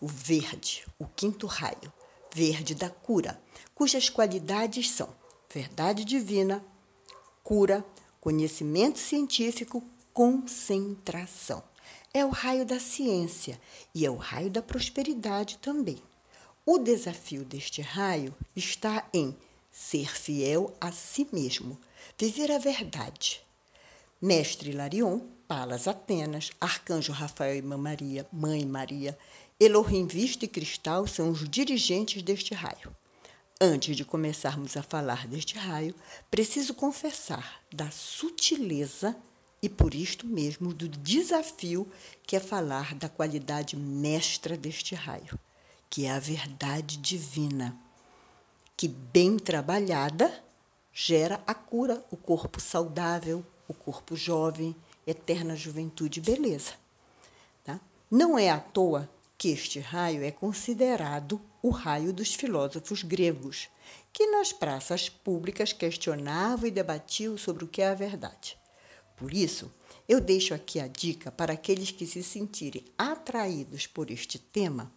o 0.00 0.06
verde, 0.06 0.84
o 0.98 1.06
quinto 1.06 1.46
raio, 1.46 1.92
verde 2.34 2.74
da 2.74 2.88
cura, 2.88 3.40
cujas 3.74 4.08
qualidades 4.08 4.90
são 4.90 5.08
verdade 5.52 6.04
divina, 6.04 6.64
cura, 7.42 7.84
conhecimento 8.20 8.98
científico, 8.98 9.82
concentração. 10.12 11.62
É 12.12 12.24
o 12.24 12.30
raio 12.30 12.64
da 12.64 12.78
ciência 12.78 13.60
e 13.94 14.06
é 14.06 14.10
o 14.10 14.16
raio 14.16 14.50
da 14.50 14.62
prosperidade 14.62 15.58
também. 15.58 16.02
O 16.64 16.78
desafio 16.78 17.44
deste 17.44 17.80
raio 17.80 18.34
está 18.54 19.08
em 19.12 19.36
ser 19.70 20.14
fiel 20.16 20.74
a 20.80 20.92
si 20.92 21.26
mesmo, 21.32 21.78
viver 22.18 22.50
a 22.52 22.58
verdade. 22.58 23.40
Mestre 24.20 24.72
Larion, 24.72 25.20
Palas 25.50 25.88
Atenas, 25.88 26.52
Arcanjo 26.60 27.10
Rafael 27.10 27.56
e 27.56 27.60
Mãe 27.60 27.76
Maria, 27.76 28.24
Mãe 28.32 28.64
Maria, 28.64 29.18
Elohim 29.58 30.06
Vista 30.06 30.44
e 30.44 30.48
Cristal 30.48 31.08
são 31.08 31.28
os 31.28 31.48
dirigentes 31.48 32.22
deste 32.22 32.54
raio. 32.54 32.94
Antes 33.60 33.96
de 33.96 34.04
começarmos 34.04 34.76
a 34.76 34.82
falar 34.84 35.26
deste 35.26 35.58
raio, 35.58 35.92
preciso 36.30 36.72
confessar 36.72 37.60
da 37.74 37.90
sutileza 37.90 39.16
e 39.60 39.68
por 39.68 39.92
isto 39.92 40.24
mesmo 40.24 40.72
do 40.72 40.86
desafio 40.86 41.84
que 42.24 42.36
é 42.36 42.40
falar 42.40 42.94
da 42.94 43.08
qualidade 43.08 43.74
mestra 43.76 44.56
deste 44.56 44.94
raio 44.94 45.36
que 45.90 46.06
é 46.06 46.12
a 46.12 46.20
verdade 46.20 46.96
divina, 46.96 47.76
que 48.76 48.86
bem 48.86 49.36
trabalhada 49.36 50.32
gera 50.92 51.42
a 51.44 51.52
cura, 51.52 52.04
o 52.08 52.16
corpo 52.16 52.60
saudável, 52.60 53.44
o 53.66 53.74
corpo 53.74 54.14
jovem, 54.14 54.76
eterna 55.06 55.56
juventude 55.56 56.20
e 56.20 56.22
beleza. 56.22 56.72
Tá? 57.64 57.80
Não 58.10 58.38
é 58.38 58.50
à 58.50 58.58
toa 58.58 59.10
que 59.36 59.48
este 59.48 59.80
raio 59.80 60.22
é 60.22 60.30
considerado 60.30 61.40
o 61.62 61.70
raio 61.70 62.12
dos 62.12 62.34
filósofos 62.34 63.02
gregos, 63.02 63.68
que 64.12 64.26
nas 64.26 64.52
praças 64.52 65.08
públicas 65.08 65.72
questionavam 65.72 66.66
e 66.66 66.70
debatiam 66.70 67.36
sobre 67.38 67.64
o 67.64 67.68
que 67.68 67.82
é 67.82 67.88
a 67.88 67.94
verdade. 67.94 68.56
Por 69.16 69.32
isso, 69.32 69.72
eu 70.08 70.20
deixo 70.20 70.54
aqui 70.54 70.80
a 70.80 70.86
dica 70.86 71.30
para 71.30 71.52
aqueles 71.52 71.90
que 71.90 72.06
se 72.06 72.22
sentirem 72.22 72.84
atraídos 72.98 73.86
por 73.86 74.10
este 74.10 74.38
tema 74.38 74.92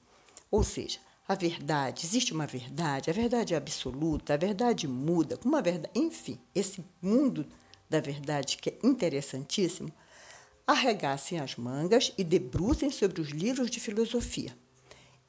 ou 0.53 0.63
seja, 0.63 0.99
a 1.27 1.33
verdade, 1.33 2.05
existe 2.05 2.31
uma 2.31 2.45
verdade, 2.45 3.09
a 3.09 3.13
verdade 3.13 3.55
é 3.55 3.57
absoluta, 3.57 4.35
a 4.35 4.37
verdade 4.37 4.87
muda, 4.87 5.39
uma 5.43 5.63
verdade, 5.63 5.89
enfim, 5.95 6.39
esse 6.53 6.85
mundo 7.01 7.43
da 7.93 7.99
verdade 7.99 8.57
que 8.57 8.71
é 8.71 8.77
interessantíssimo, 8.81 9.93
arregassem 10.65 11.39
as 11.39 11.55
mangas 11.55 12.11
e 12.17 12.23
debrucem 12.23 12.89
sobre 12.89 13.21
os 13.21 13.29
livros 13.29 13.69
de 13.69 13.79
filosofia. 13.79 14.57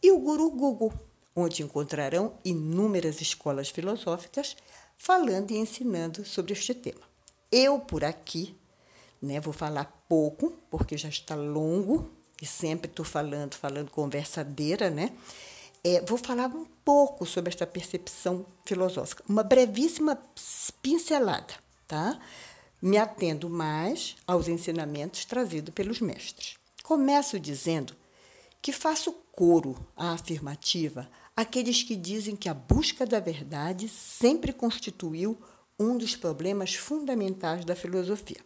E 0.02 0.11
o 0.11 0.18
Guru 0.18 0.50
Google, 0.50 0.90
onde 1.37 1.62
encontrarão 1.62 2.38
inúmeras 2.42 3.21
escolas 3.21 3.68
filosóficas 3.68 4.56
falando 4.97 5.50
e 5.50 5.59
ensinando 5.59 6.25
sobre 6.25 6.54
este 6.54 6.73
tema. 6.73 7.02
Eu, 7.52 7.80
por 7.80 8.02
aqui, 8.02 8.56
né, 9.21 9.38
vou 9.40 9.52
falar 9.52 9.85
pouco, 10.09 10.54
porque 10.71 10.97
já 10.97 11.11
está 11.11 11.35
longo 11.35 12.11
e 12.40 12.47
sempre 12.47 12.90
estou 12.90 13.04
falando, 13.04 13.56
falando 13.56 13.90
conversadeira, 13.90 14.88
né? 14.88 15.12
É, 15.83 16.00
vou 16.00 16.16
falar 16.16 16.47
um 16.47 16.64
pouco 16.83 17.26
sobre 17.26 17.50
esta 17.50 17.66
percepção 17.66 18.47
filosófica, 18.64 19.23
uma 19.28 19.42
brevíssima 19.42 20.18
pincelada, 20.80 21.52
tá? 21.87 22.18
Me 22.85 22.99
atendo 22.99 23.49
mais 23.49 24.14
aos 24.26 24.47
ensinamentos 24.47 25.25
trazidos 25.25 25.73
pelos 25.73 26.03
mestres. 26.03 26.59
Começo 26.83 27.41
dizendo 27.41 27.97
que 28.61 28.73
faço 28.73 29.11
coro 29.33 29.75
à 29.97 30.12
afirmativa 30.12 31.11
aqueles 31.35 31.83
que 31.83 31.97
dizem 31.97 32.37
que 32.37 32.47
a 32.47 32.53
busca 32.53 33.07
da 33.07 33.19
verdade 33.21 33.88
sempre 33.88 34.53
constituiu 34.53 35.35
um 35.79 35.97
dos 35.97 36.14
problemas 36.14 36.75
fundamentais 36.75 37.64
da 37.64 37.75
filosofia. 37.75 38.45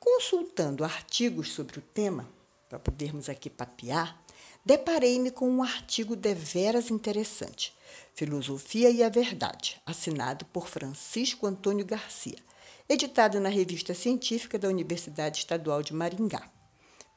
Consultando 0.00 0.82
artigos 0.82 1.52
sobre 1.52 1.78
o 1.78 1.82
tema, 1.82 2.28
para 2.68 2.80
podermos 2.80 3.28
aqui 3.28 3.48
papear, 3.48 4.20
deparei-me 4.64 5.30
com 5.30 5.48
um 5.48 5.62
artigo 5.62 6.16
deveras 6.16 6.90
interessante, 6.90 7.72
Filosofia 8.16 8.90
e 8.90 9.04
a 9.04 9.08
Verdade, 9.08 9.80
assinado 9.86 10.44
por 10.46 10.66
Francisco 10.66 11.46
Antônio 11.46 11.86
Garcia, 11.86 12.44
editado 12.88 13.40
na 13.40 13.48
Revista 13.48 13.94
Científica 13.94 14.58
da 14.58 14.68
Universidade 14.68 15.38
Estadual 15.38 15.82
de 15.82 15.92
Maringá, 15.92 16.48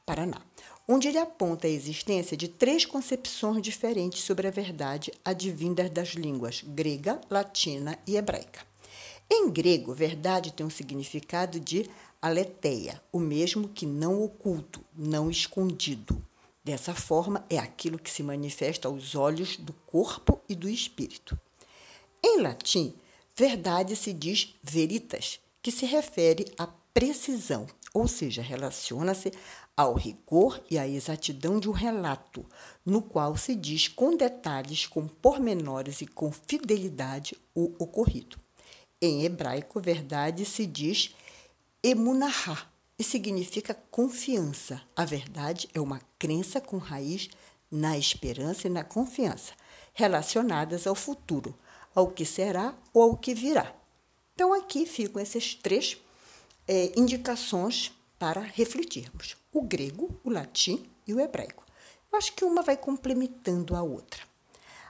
Paraná, 0.04 0.40
onde 0.88 1.06
ele 1.06 1.18
aponta 1.18 1.68
a 1.68 1.70
existência 1.70 2.36
de 2.36 2.48
três 2.48 2.84
concepções 2.84 3.62
diferentes 3.62 4.22
sobre 4.22 4.48
a 4.48 4.50
verdade 4.50 5.12
advindas 5.24 5.88
das 5.90 6.08
línguas 6.08 6.62
grega, 6.66 7.20
latina 7.30 7.96
e 8.06 8.16
hebraica. 8.16 8.68
Em 9.30 9.48
grego, 9.48 9.94
verdade 9.94 10.52
tem 10.52 10.66
um 10.66 10.70
significado 10.70 11.60
de 11.60 11.88
aletheia, 12.20 13.00
o 13.12 13.20
mesmo 13.20 13.68
que 13.68 13.86
não 13.86 14.20
oculto, 14.20 14.84
não 14.96 15.30
escondido. 15.30 16.20
Dessa 16.64 16.92
forma, 16.94 17.44
é 17.48 17.56
aquilo 17.56 17.98
que 17.98 18.10
se 18.10 18.24
manifesta 18.24 18.88
aos 18.88 19.14
olhos 19.14 19.56
do 19.56 19.72
corpo 19.86 20.40
e 20.48 20.56
do 20.56 20.68
espírito. 20.68 21.38
Em 22.22 22.40
latim, 22.40 22.92
verdade 23.36 23.94
se 23.94 24.12
diz 24.12 24.54
veritas, 24.62 25.38
que 25.62 25.70
se 25.70 25.86
refere 25.86 26.46
à 26.58 26.66
precisão, 26.92 27.66
ou 27.92 28.06
seja, 28.08 28.42
relaciona-se 28.42 29.32
ao 29.76 29.94
rigor 29.94 30.62
e 30.70 30.78
à 30.78 30.86
exatidão 30.86 31.58
de 31.58 31.68
um 31.68 31.72
relato, 31.72 32.44
no 32.84 33.00
qual 33.00 33.36
se 33.36 33.54
diz 33.54 33.88
com 33.88 34.16
detalhes, 34.16 34.86
com 34.86 35.06
pormenores 35.06 36.00
e 36.00 36.06
com 36.06 36.30
fidelidade 36.30 37.36
o 37.54 37.72
ocorrido. 37.78 38.36
Em 39.00 39.24
hebraico, 39.24 39.80
verdade 39.80 40.44
se 40.44 40.66
diz 40.66 41.14
emunahá 41.82 42.66
e 42.98 43.02
significa 43.02 43.74
confiança. 43.90 44.82
A 44.94 45.06
verdade 45.06 45.68
é 45.72 45.80
uma 45.80 46.00
crença 46.18 46.60
com 46.60 46.76
raiz 46.76 47.30
na 47.70 47.96
esperança 47.96 48.66
e 48.66 48.70
na 48.70 48.84
confiança, 48.84 49.54
relacionadas 49.94 50.86
ao 50.86 50.94
futuro, 50.94 51.54
ao 51.94 52.08
que 52.08 52.26
será 52.26 52.74
ou 52.92 53.02
ao 53.04 53.16
que 53.16 53.32
virá. 53.32 53.79
Então, 54.40 54.54
aqui 54.54 54.86
ficam 54.86 55.20
essas 55.20 55.54
três 55.54 55.98
é, 56.66 56.98
indicações 56.98 57.92
para 58.18 58.40
refletirmos: 58.40 59.36
o 59.52 59.60
grego, 59.60 60.18
o 60.24 60.30
latim 60.30 60.88
e 61.06 61.12
o 61.12 61.20
hebraico. 61.20 61.62
Eu 62.10 62.16
acho 62.16 62.32
que 62.32 62.42
uma 62.42 62.62
vai 62.62 62.74
complementando 62.74 63.76
a 63.76 63.82
outra. 63.82 64.22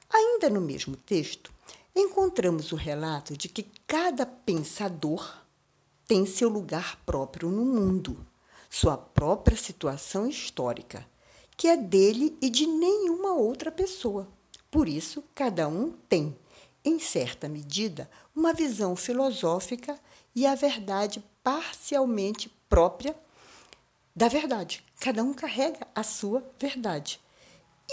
Ainda 0.09 0.49
no 0.49 0.61
mesmo 0.61 0.95
texto, 0.95 1.53
encontramos 1.97 2.71
o 2.71 2.77
relato 2.77 3.37
de 3.37 3.49
que 3.49 3.67
cada 3.89 4.25
pensador 4.25 5.43
tem 6.07 6.25
seu 6.27 6.49
lugar 6.49 7.01
próprio 7.05 7.51
no 7.51 7.65
mundo, 7.65 8.25
sua 8.71 8.97
própria 8.97 9.57
situação 9.57 10.29
histórica, 10.29 11.05
que 11.57 11.67
é 11.67 11.77
dele 11.77 12.39
e 12.41 12.49
de 12.49 12.69
nenhuma 12.69 13.33
outra 13.33 13.73
pessoa. 13.73 14.29
Por 14.71 14.89
isso, 14.89 15.25
cada 15.35 15.67
um 15.67 15.91
tem, 16.09 16.39
em 16.85 16.99
certa 16.99 17.49
medida, 17.49 18.11
uma 18.35 18.53
visão 18.53 18.97
filosófica 18.97 19.99
e 20.35 20.47
a 20.47 20.55
verdade 20.55 21.23
parcialmente 21.43 22.51
própria 22.69 23.15
da 24.15 24.29
verdade. 24.29 24.85
Cada 25.01 25.23
um 25.23 25.33
carrega 25.33 25.87
a 25.95 26.03
sua 26.03 26.45
verdade. 26.59 27.21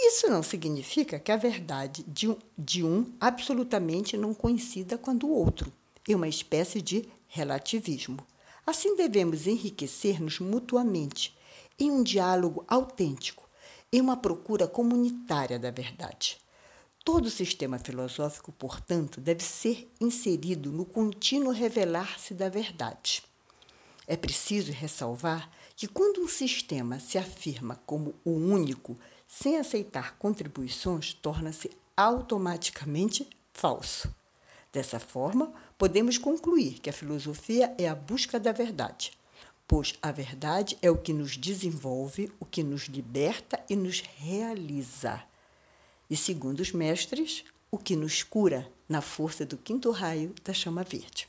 Isso 0.00 0.28
não 0.28 0.42
significa 0.42 1.18
que 1.18 1.32
a 1.32 1.36
verdade 1.36 2.04
de 2.06 2.28
um, 2.28 2.36
de 2.56 2.84
um 2.84 3.12
absolutamente 3.20 4.16
não 4.16 4.32
coincida 4.32 4.96
com 4.96 5.10
a 5.10 5.14
do 5.14 5.28
outro. 5.28 5.72
É 6.08 6.14
uma 6.14 6.28
espécie 6.28 6.80
de 6.80 7.08
relativismo. 7.26 8.18
Assim 8.64 8.94
devemos 8.96 9.46
enriquecer-nos 9.46 10.38
mutuamente 10.38 11.36
em 11.78 11.90
um 11.90 12.02
diálogo 12.02 12.64
autêntico, 12.68 13.48
em 13.92 14.00
uma 14.00 14.16
procura 14.16 14.68
comunitária 14.68 15.58
da 15.58 15.70
verdade. 15.70 16.38
Todo 17.10 17.30
sistema 17.30 17.78
filosófico, 17.78 18.52
portanto, 18.52 19.18
deve 19.18 19.42
ser 19.42 19.90
inserido 19.98 20.70
no 20.70 20.84
contínuo 20.84 21.50
revelar-se 21.50 22.34
da 22.34 22.50
verdade. 22.50 23.22
É 24.06 24.14
preciso 24.14 24.72
ressalvar 24.72 25.50
que 25.74 25.88
quando 25.88 26.20
um 26.20 26.28
sistema 26.28 27.00
se 27.00 27.16
afirma 27.16 27.80
como 27.86 28.14
o 28.26 28.32
único, 28.32 28.94
sem 29.26 29.56
aceitar 29.56 30.18
contribuições, 30.18 31.14
torna-se 31.14 31.70
automaticamente 31.96 33.26
falso. 33.54 34.14
Dessa 34.70 35.00
forma, 35.00 35.50
podemos 35.78 36.18
concluir 36.18 36.78
que 36.78 36.90
a 36.90 36.92
filosofia 36.92 37.74
é 37.78 37.88
a 37.88 37.94
busca 37.94 38.38
da 38.38 38.52
verdade, 38.52 39.12
pois 39.66 39.94
a 40.02 40.12
verdade 40.12 40.76
é 40.82 40.90
o 40.90 40.98
que 40.98 41.14
nos 41.14 41.38
desenvolve, 41.38 42.30
o 42.38 42.44
que 42.44 42.62
nos 42.62 42.82
liberta 42.82 43.58
e 43.66 43.74
nos 43.74 44.00
realiza 44.18 45.26
e, 46.10 46.16
segundo 46.16 46.60
os 46.60 46.72
mestres, 46.72 47.44
o 47.70 47.78
que 47.78 47.94
nos 47.94 48.22
cura 48.22 48.70
na 48.88 49.00
força 49.00 49.44
do 49.44 49.56
quinto 49.56 49.90
raio 49.90 50.34
da 50.42 50.52
chama 50.52 50.82
verde. 50.82 51.28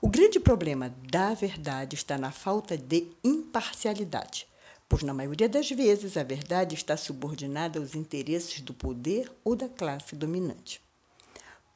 O 0.00 0.08
grande 0.08 0.38
problema 0.38 0.94
da 1.10 1.32
verdade 1.32 1.94
está 1.94 2.18
na 2.18 2.30
falta 2.30 2.76
de 2.76 3.08
imparcialidade, 3.22 4.46
pois, 4.88 5.02
na 5.02 5.14
maioria 5.14 5.48
das 5.48 5.70
vezes, 5.70 6.16
a 6.16 6.22
verdade 6.22 6.74
está 6.74 6.96
subordinada 6.96 7.78
aos 7.78 7.94
interesses 7.94 8.60
do 8.60 8.74
poder 8.74 9.32
ou 9.42 9.56
da 9.56 9.68
classe 9.68 10.14
dominante. 10.14 10.82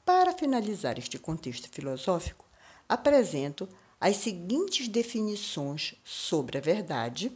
Para 0.05 0.33
finalizar 0.33 0.98
este 0.98 1.18
contexto 1.18 1.68
filosófico, 1.70 2.44
apresento 2.87 3.68
as 4.00 4.16
seguintes 4.16 4.88
definições 4.88 5.94
sobre 6.05 6.59
a 6.59 6.61
verdade, 6.61 7.33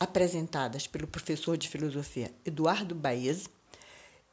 apresentadas 0.00 0.86
pelo 0.86 1.06
professor 1.06 1.56
de 1.56 1.68
filosofia 1.68 2.32
Eduardo 2.44 2.94
Baez 2.94 3.48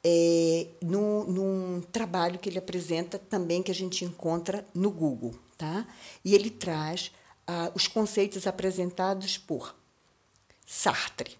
é, 0.08 0.68
num, 0.84 1.24
num 1.24 1.82
trabalho 1.82 2.38
que 2.38 2.48
ele 2.48 2.60
apresenta 2.60 3.18
também 3.18 3.64
que 3.64 3.72
a 3.72 3.76
gente 3.76 4.06
encontra 4.06 4.64
no 4.72 4.92
Google, 4.92 5.34
tá? 5.58 5.88
E 6.24 6.36
ele 6.36 6.52
traz 6.52 7.12
ah, 7.48 7.72
os 7.74 7.88
conceitos 7.88 8.46
apresentados 8.46 9.36
por 9.36 9.76
Sartre, 10.64 11.36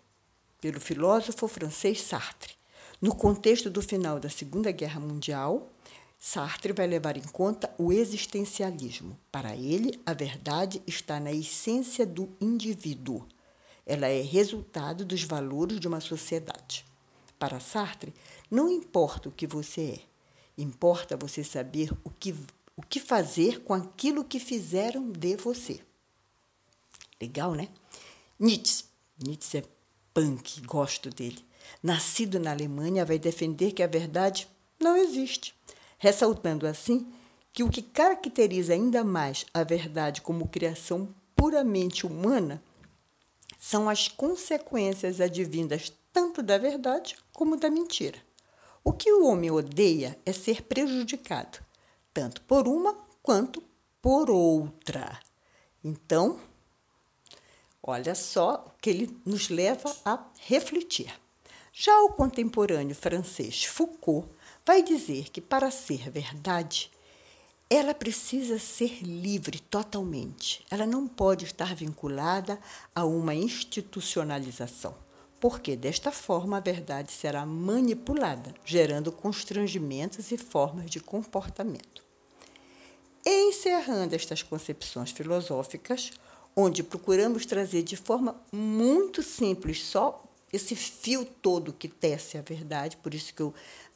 pelo 0.60 0.82
filósofo 0.82 1.48
francês 1.48 2.02
Sartre. 2.02 2.56
No 3.00 3.14
contexto 3.14 3.70
do 3.70 3.84
final 3.84 4.20
da 4.20 4.30
Segunda 4.30 4.72
Guerra 4.72 5.00
Mundial, 5.00 5.72
Sartre 6.18 6.74
vai 6.74 6.88
levar 6.88 7.18
em 7.18 7.22
conta 7.22 7.72
o 7.78 7.94
existencialismo. 7.94 9.16
Para 9.32 9.56
ele, 9.56 10.02
a 10.04 10.14
verdade 10.14 10.82
está 10.88 11.20
na 11.20 11.32
essência 11.32 12.04
do 12.04 12.36
indivíduo. 12.42 13.28
Ela 13.86 14.08
é 14.08 14.22
resultado 14.22 15.06
dos 15.06 15.24
valores 15.24 15.80
de 15.80 15.88
uma 15.88 16.00
sociedade. 16.00 16.84
Para 17.38 17.60
Sartre, 17.60 18.14
não 18.50 18.70
importa 18.70 19.30
o 19.30 19.32
que 19.32 19.46
você 19.46 19.82
é, 19.82 20.62
importa 20.62 21.18
você 21.18 21.44
saber 21.44 21.92
o 22.04 22.10
que, 22.10 22.34
o 22.76 22.82
que 22.82 23.00
fazer 23.00 23.62
com 23.62 23.74
aquilo 23.74 24.24
que 24.24 24.40
fizeram 24.40 25.12
de 25.12 25.36
você. 25.36 25.82
Legal, 27.22 27.54
né? 27.54 27.70
Nietzsche. 28.40 28.86
Nietzsche 29.18 29.58
é 29.58 29.64
punk, 30.14 30.62
gosto 30.62 31.10
dele. 31.10 31.44
Nascido 31.82 32.40
na 32.40 32.52
Alemanha, 32.52 33.06
vai 33.06 33.18
defender 33.18 33.72
que 33.72 33.84
a 33.84 33.88
verdade 33.88 34.48
não 34.80 34.96
existe, 34.96 35.56
ressaltando 35.98 36.68
assim 36.68 37.12
que 37.52 37.64
o 37.64 37.70
que 37.70 37.82
caracteriza 37.82 38.74
ainda 38.74 39.04
mais 39.04 39.46
a 39.54 39.64
verdade 39.64 40.22
como 40.22 40.48
criação 40.48 41.08
puramente 41.36 42.06
humana 42.06 42.62
são 43.58 43.88
as 43.88 44.10
consequências 44.10 45.22
advindas 45.22 45.92
tanto 46.16 46.42
da 46.42 46.58
verdade 46.58 47.18
como 47.34 47.58
da 47.58 47.70
mentira. 47.70 48.18
O 48.86 48.94
que 48.94 49.12
o 49.12 49.26
homem 49.28 49.52
odeia 49.52 50.18
é 50.26 50.32
ser 50.32 50.62
prejudicado, 50.62 51.60
tanto 52.14 52.42
por 52.44 52.70
uma 52.70 52.98
quanto 53.22 53.62
por 54.02 54.30
outra. 54.30 55.20
Então, 55.84 56.40
olha 57.84 58.16
só 58.16 58.66
o 58.66 58.72
que 58.82 58.90
ele 58.90 59.22
nos 59.26 59.50
leva 59.50 59.94
a 60.06 60.26
refletir. 60.40 61.14
Já 61.74 62.00
o 62.04 62.14
contemporâneo 62.14 62.96
francês 62.96 63.66
Foucault 63.66 64.30
vai 64.66 64.82
dizer 64.82 65.30
que 65.32 65.42
para 65.42 65.70
ser 65.70 66.10
verdade, 66.10 66.90
ela 67.70 67.94
precisa 67.94 68.58
ser 68.58 69.02
livre 69.04 69.60
totalmente. 69.60 70.66
Ela 70.72 70.86
não 70.86 71.10
pode 71.10 71.44
estar 71.44 71.76
vinculada 71.76 72.58
a 72.96 73.04
uma 73.04 73.36
institucionalização 73.36 75.04
porque 75.48 75.76
desta 75.76 76.12
forma 76.12 76.58
a 76.58 76.60
verdade 76.60 77.12
será 77.12 77.46
manipulada, 77.46 78.56
gerando 78.66 79.12
constrangimentos 79.12 80.32
e 80.32 80.38
formas 80.40 80.90
de 80.90 81.00
comportamento. 81.00 82.04
Encerrando 83.24 84.16
estas 84.16 84.42
concepções 84.42 85.12
filosóficas, 85.12 86.14
onde 86.56 86.82
procuramos 86.82 87.46
trazer 87.46 87.84
de 87.84 87.96
forma 87.96 88.42
muito 88.52 89.22
simples 89.22 89.84
só 89.84 90.24
esse 90.52 90.76
fio 90.76 91.24
todo 91.24 91.72
que 91.72 91.90
tece 91.90 92.40
a 92.40 92.42
verdade, 92.42 92.98
por 92.98 93.14
isso 93.14 93.32
que 93.32 93.44
eu 93.44 93.54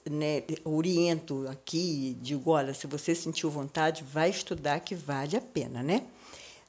né, 0.08 0.44
oriento 0.64 1.48
aqui, 1.50 2.16
digo, 2.22 2.52
olha, 2.52 2.76
se 2.76 2.86
você 2.86 3.16
sentiu 3.16 3.50
vontade, 3.50 4.04
vai 4.04 4.30
estudar 4.30 4.82
que 4.82 4.94
vale 4.94 5.36
a 5.36 5.42
pena, 5.42 5.82
né? 5.82 6.06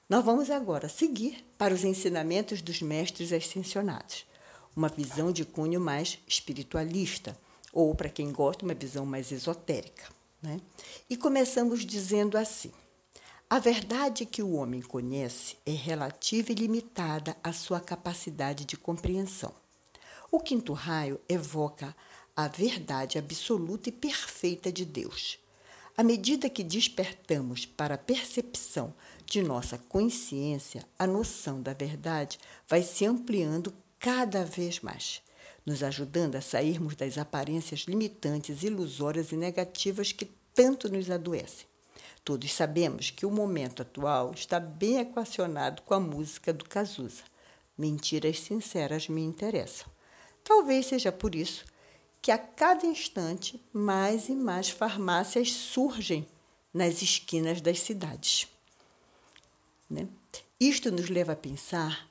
Nós 0.09 0.25
vamos 0.25 0.49
agora 0.49 0.89
seguir 0.89 1.45
para 1.59 1.75
os 1.75 1.85
ensinamentos 1.85 2.63
dos 2.63 2.81
mestres 2.81 3.31
ascensionados 3.31 4.30
uma 4.75 4.89
visão 4.89 5.33
de 5.33 5.45
cunho 5.45 5.81
mais 5.81 6.19
espiritualista, 6.27 7.37
ou, 7.73 7.95
para 7.95 8.09
quem 8.09 8.33
gosta, 8.33 8.65
uma 8.65 8.75
visão 8.75 9.07
mais 9.07 9.31
esotérica. 9.31 10.05
Né? 10.43 10.61
E 11.09 11.17
começamos 11.17 11.85
dizendo 11.85 12.37
assim: 12.37 12.73
a 13.49 13.59
verdade 13.59 14.25
que 14.25 14.43
o 14.43 14.53
homem 14.53 14.81
conhece 14.81 15.57
é 15.67 15.73
relativa 15.73 16.53
e 16.53 16.55
limitada 16.55 17.37
à 17.43 17.53
sua 17.53 17.81
capacidade 17.81 18.65
de 18.65 18.77
compreensão. 18.77 19.53
O 20.31 20.39
quinto 20.39 20.73
raio 20.73 21.21
evoca 21.29 21.95
a 22.37 22.47
verdade 22.47 23.19
absoluta 23.19 23.89
e 23.89 23.93
perfeita 23.93 24.71
de 24.71 24.85
Deus. 24.85 25.39
À 25.97 26.05
medida 26.05 26.49
que 26.49 26.63
despertamos 26.63 27.67
para 27.67 27.97
a 27.97 27.99
percepção 27.99 28.95
de 29.27 29.43
nossa 29.43 29.77
consciência, 29.77 30.87
a 30.99 31.07
noção 31.07 31.61
da 31.61 31.75
verdade 31.75 32.39
vai 32.69 32.83
se 32.83 33.05
ampliando 33.05 33.75
cada 34.01 34.45
vez 34.45 34.81
mais, 34.81 35.23
nos 35.65 35.83
ajudando 35.83 36.35
a 36.35 36.41
sairmos 36.41 36.97
das 36.97 37.19
aparências 37.19 37.81
limitantes, 37.81 38.63
ilusórias 38.63 39.31
e 39.31 39.37
negativas 39.37 40.11
que 40.11 40.25
tanto 40.55 40.91
nos 40.91 41.11
adoecem. 41.11 41.67
Todos 42.25 42.53
sabemos 42.53 43.11
que 43.11 43.27
o 43.27 43.31
momento 43.31 43.83
atual 43.83 44.33
está 44.33 44.59
bem 44.59 44.99
equacionado 44.99 45.83
com 45.83 45.95
a 45.95 46.01
música 46.01 46.53
do 46.53 46.65
Cazuza. 46.65 47.23
Mentiras 47.77 48.41
sinceras 48.41 49.09
me 49.09 49.23
interessam. 49.23 49.87
Talvez 50.43 50.87
seja 50.87 51.13
por 51.13 51.35
isso 51.35 51.65
que 52.23 52.31
a 52.31 52.39
cada 52.39 52.87
instante 52.87 53.63
mais 53.73 54.29
e 54.29 54.35
mais 54.35 54.71
farmácias 54.71 55.53
surgem 55.53 56.27
nas 56.73 57.03
esquinas 57.03 57.61
das 57.61 57.81
cidades. 57.81 58.49
Né? 59.89 60.09
Isto 60.59 60.91
nos 60.91 61.09
leva 61.09 61.33
a 61.33 61.37
pensar, 61.37 62.10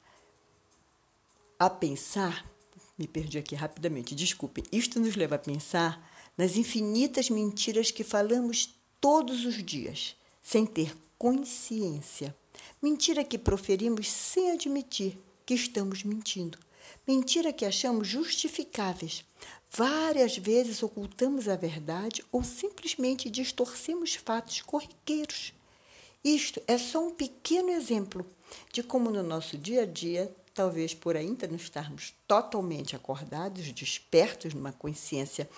a 1.59 1.69
pensar, 1.69 2.49
me 2.97 3.05
perdi 3.05 3.37
aqui 3.37 3.53
rapidamente, 3.53 4.15
desculpe, 4.15 4.63
isto 4.71 4.97
nos 4.97 5.17
leva 5.17 5.35
a 5.35 5.39
pensar 5.39 6.09
nas 6.37 6.55
infinitas 6.55 7.29
mentiras 7.29 7.91
que 7.91 8.01
falamos 8.01 8.73
todos 9.01 9.43
os 9.43 9.61
dias, 9.61 10.15
sem 10.41 10.65
ter 10.65 10.95
consciência. 11.17 12.33
Mentira 12.81 13.25
que 13.25 13.37
proferimos 13.37 14.09
sem 14.09 14.51
admitir 14.51 15.19
que 15.45 15.53
estamos 15.53 16.01
mentindo. 16.01 16.57
Mentira 17.05 17.51
que 17.51 17.65
achamos 17.65 18.07
justificáveis. 18.07 19.25
Várias 19.69 20.37
vezes 20.37 20.81
ocultamos 20.81 21.49
a 21.49 21.57
verdade 21.57 22.23
ou 22.31 22.41
simplesmente 22.41 23.29
distorcemos 23.29 24.15
fatos 24.15 24.61
corriqueiros. 24.61 25.53
Isto 26.23 26.61
é 26.67 26.77
só 26.77 27.05
um 27.05 27.11
pequeno 27.11 27.69
exemplo 27.69 28.25
de 28.71 28.81
como 28.81 29.09
no 29.11 29.21
nosso 29.21 29.57
dia 29.57 29.83
a 29.83 29.85
dia, 29.85 30.33
talvez 30.53 30.93
por 30.93 31.15
ainda 31.15 31.47
não 31.47 31.55
estarmos 31.55 32.13
totalmente 32.27 32.95
acordados, 32.95 33.71
despertos 33.71 34.53
numa 34.53 34.71
consciência 34.71 35.49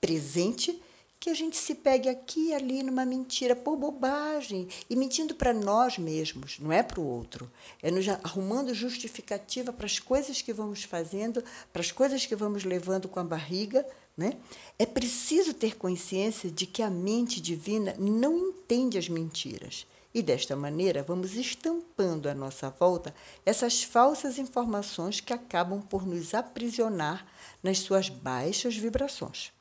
presente, 0.00 0.80
que 1.24 1.30
a 1.30 1.34
gente 1.34 1.56
se 1.56 1.74
pegue 1.76 2.06
aqui 2.06 2.48
e 2.48 2.54
ali 2.54 2.82
numa 2.82 3.06
mentira 3.06 3.56
por 3.56 3.78
bobagem 3.78 4.68
e 4.90 4.94
mentindo 4.94 5.34
para 5.34 5.54
nós 5.54 5.96
mesmos, 5.96 6.58
não 6.58 6.70
é 6.70 6.82
para 6.82 7.00
o 7.00 7.06
outro. 7.06 7.50
É 7.82 7.90
nos 7.90 8.06
arrumando 8.06 8.74
justificativa 8.74 9.72
para 9.72 9.86
as 9.86 9.98
coisas 9.98 10.42
que 10.42 10.52
vamos 10.52 10.82
fazendo, 10.82 11.42
para 11.72 11.80
as 11.80 11.90
coisas 11.90 12.26
que 12.26 12.36
vamos 12.36 12.64
levando 12.64 13.08
com 13.08 13.18
a 13.20 13.24
barriga. 13.24 13.86
Né? 14.14 14.36
É 14.78 14.84
preciso 14.84 15.54
ter 15.54 15.76
consciência 15.76 16.50
de 16.50 16.66
que 16.66 16.82
a 16.82 16.90
mente 16.90 17.40
divina 17.40 17.96
não 17.98 18.36
entende 18.38 18.98
as 18.98 19.08
mentiras. 19.08 19.86
E 20.14 20.22
desta 20.22 20.54
maneira 20.54 21.02
vamos 21.02 21.34
estampando 21.34 22.28
à 22.28 22.34
nossa 22.34 22.70
volta 22.70 23.12
essas 23.44 23.82
falsas 23.82 24.38
informações 24.38 25.20
que 25.20 25.32
acabam 25.32 25.82
por 25.82 26.06
nos 26.06 26.34
aprisionar 26.34 27.26
nas 27.60 27.80
suas 27.80 28.08
baixas 28.08 28.76
vibrações. 28.76 29.52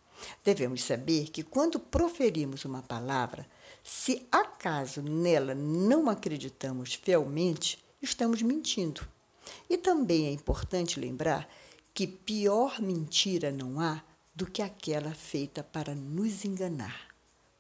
Devemos 0.44 0.84
saber 0.84 1.32
que 1.32 1.42
quando 1.42 1.80
proferimos 1.80 2.66
uma 2.66 2.84
palavra, 2.84 3.48
se 3.84 4.28
acaso 4.32 5.02
nela 5.02 5.56
não 5.56 6.08
acreditamos 6.08 6.94
fielmente, 6.94 7.84
estamos 8.00 8.44
mentindo. 8.44 9.02
E 9.68 9.76
também 9.76 10.28
é 10.28 10.32
importante 10.32 11.00
lembrar 11.00 11.50
que 11.94 12.06
pior 12.06 12.80
mentira 12.80 13.52
não 13.52 13.80
há 13.80 14.04
do 14.36 14.46
que 14.46 14.62
aquela 14.62 15.14
feita 15.14 15.64
para 15.64 15.94
nos 15.96 16.46
enganar. 16.46 17.13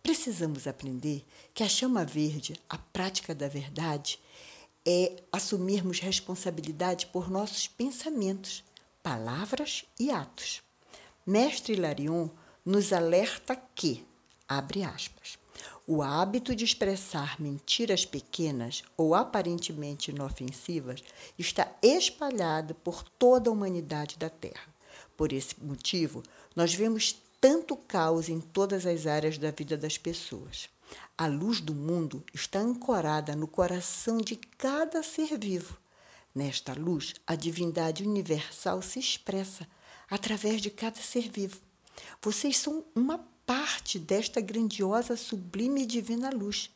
Precisamos 0.04 0.68
aprender 0.68 1.26
que 1.54 1.64
a 1.64 1.70
chama 1.70 2.04
verde, 2.04 2.60
a 2.70 2.78
prática 2.78 3.34
da 3.34 3.48
verdade, 3.48 4.20
é 4.86 5.24
assumirmos 5.32 6.02
responsabilidade 6.02 7.08
por 7.08 7.32
nossos 7.32 7.70
pensamentos, 7.70 8.66
palavras 9.02 9.86
e 9.98 10.12
atos. 10.12 10.62
Mestre 11.26 11.78
Larion 11.78 12.28
nos 12.66 12.92
alerta 12.92 13.56
que, 13.56 14.06
abre 14.46 14.84
aspas, 14.84 15.40
o 15.88 16.04
hábito 16.04 16.54
de 16.54 16.66
expressar 16.66 17.40
mentiras 17.40 18.06
pequenas 18.06 18.84
ou 18.98 19.16
aparentemente 19.16 20.12
inofensivas 20.12 21.02
está 21.40 21.74
espalhado 21.82 22.76
por 22.76 23.04
toda 23.04 23.50
a 23.50 23.54
humanidade 23.54 24.18
da 24.18 24.30
Terra. 24.30 24.74
Por 25.16 25.32
esse 25.32 25.56
motivo, 25.64 26.24
nós 26.56 26.74
vemos 26.74 27.23
tanto 27.44 27.76
caos 27.76 28.30
em 28.30 28.40
todas 28.40 28.86
as 28.86 29.06
áreas 29.06 29.38
da 29.38 29.52
vida 29.52 29.76
das 29.76 29.98
pessoas. 29.98 30.70
A 31.18 31.28
luz 31.28 31.60
do 31.60 31.76
mundo 31.76 32.24
está 32.34 32.60
ancorada 32.60 33.36
no 33.36 33.50
coração 33.50 34.18
de 34.18 34.38
cada 34.38 35.04
ser 35.04 35.38
vivo. 35.38 35.78
Nesta 36.34 36.74
luz, 36.74 37.16
a 37.28 37.36
divindade 37.36 38.02
universal 38.08 38.82
se 38.82 38.98
expressa 38.98 39.68
através 40.10 40.62
de 40.62 40.70
cada 40.70 41.02
ser 41.02 41.30
vivo. 41.30 41.60
Vocês 42.22 42.56
são 42.56 42.86
uma 42.96 43.18
parte 43.46 44.00
desta 44.00 44.40
grandiosa, 44.40 45.18
sublime 45.18 45.84
e 45.84 45.86
divina 45.86 46.30
luz. 46.30 46.72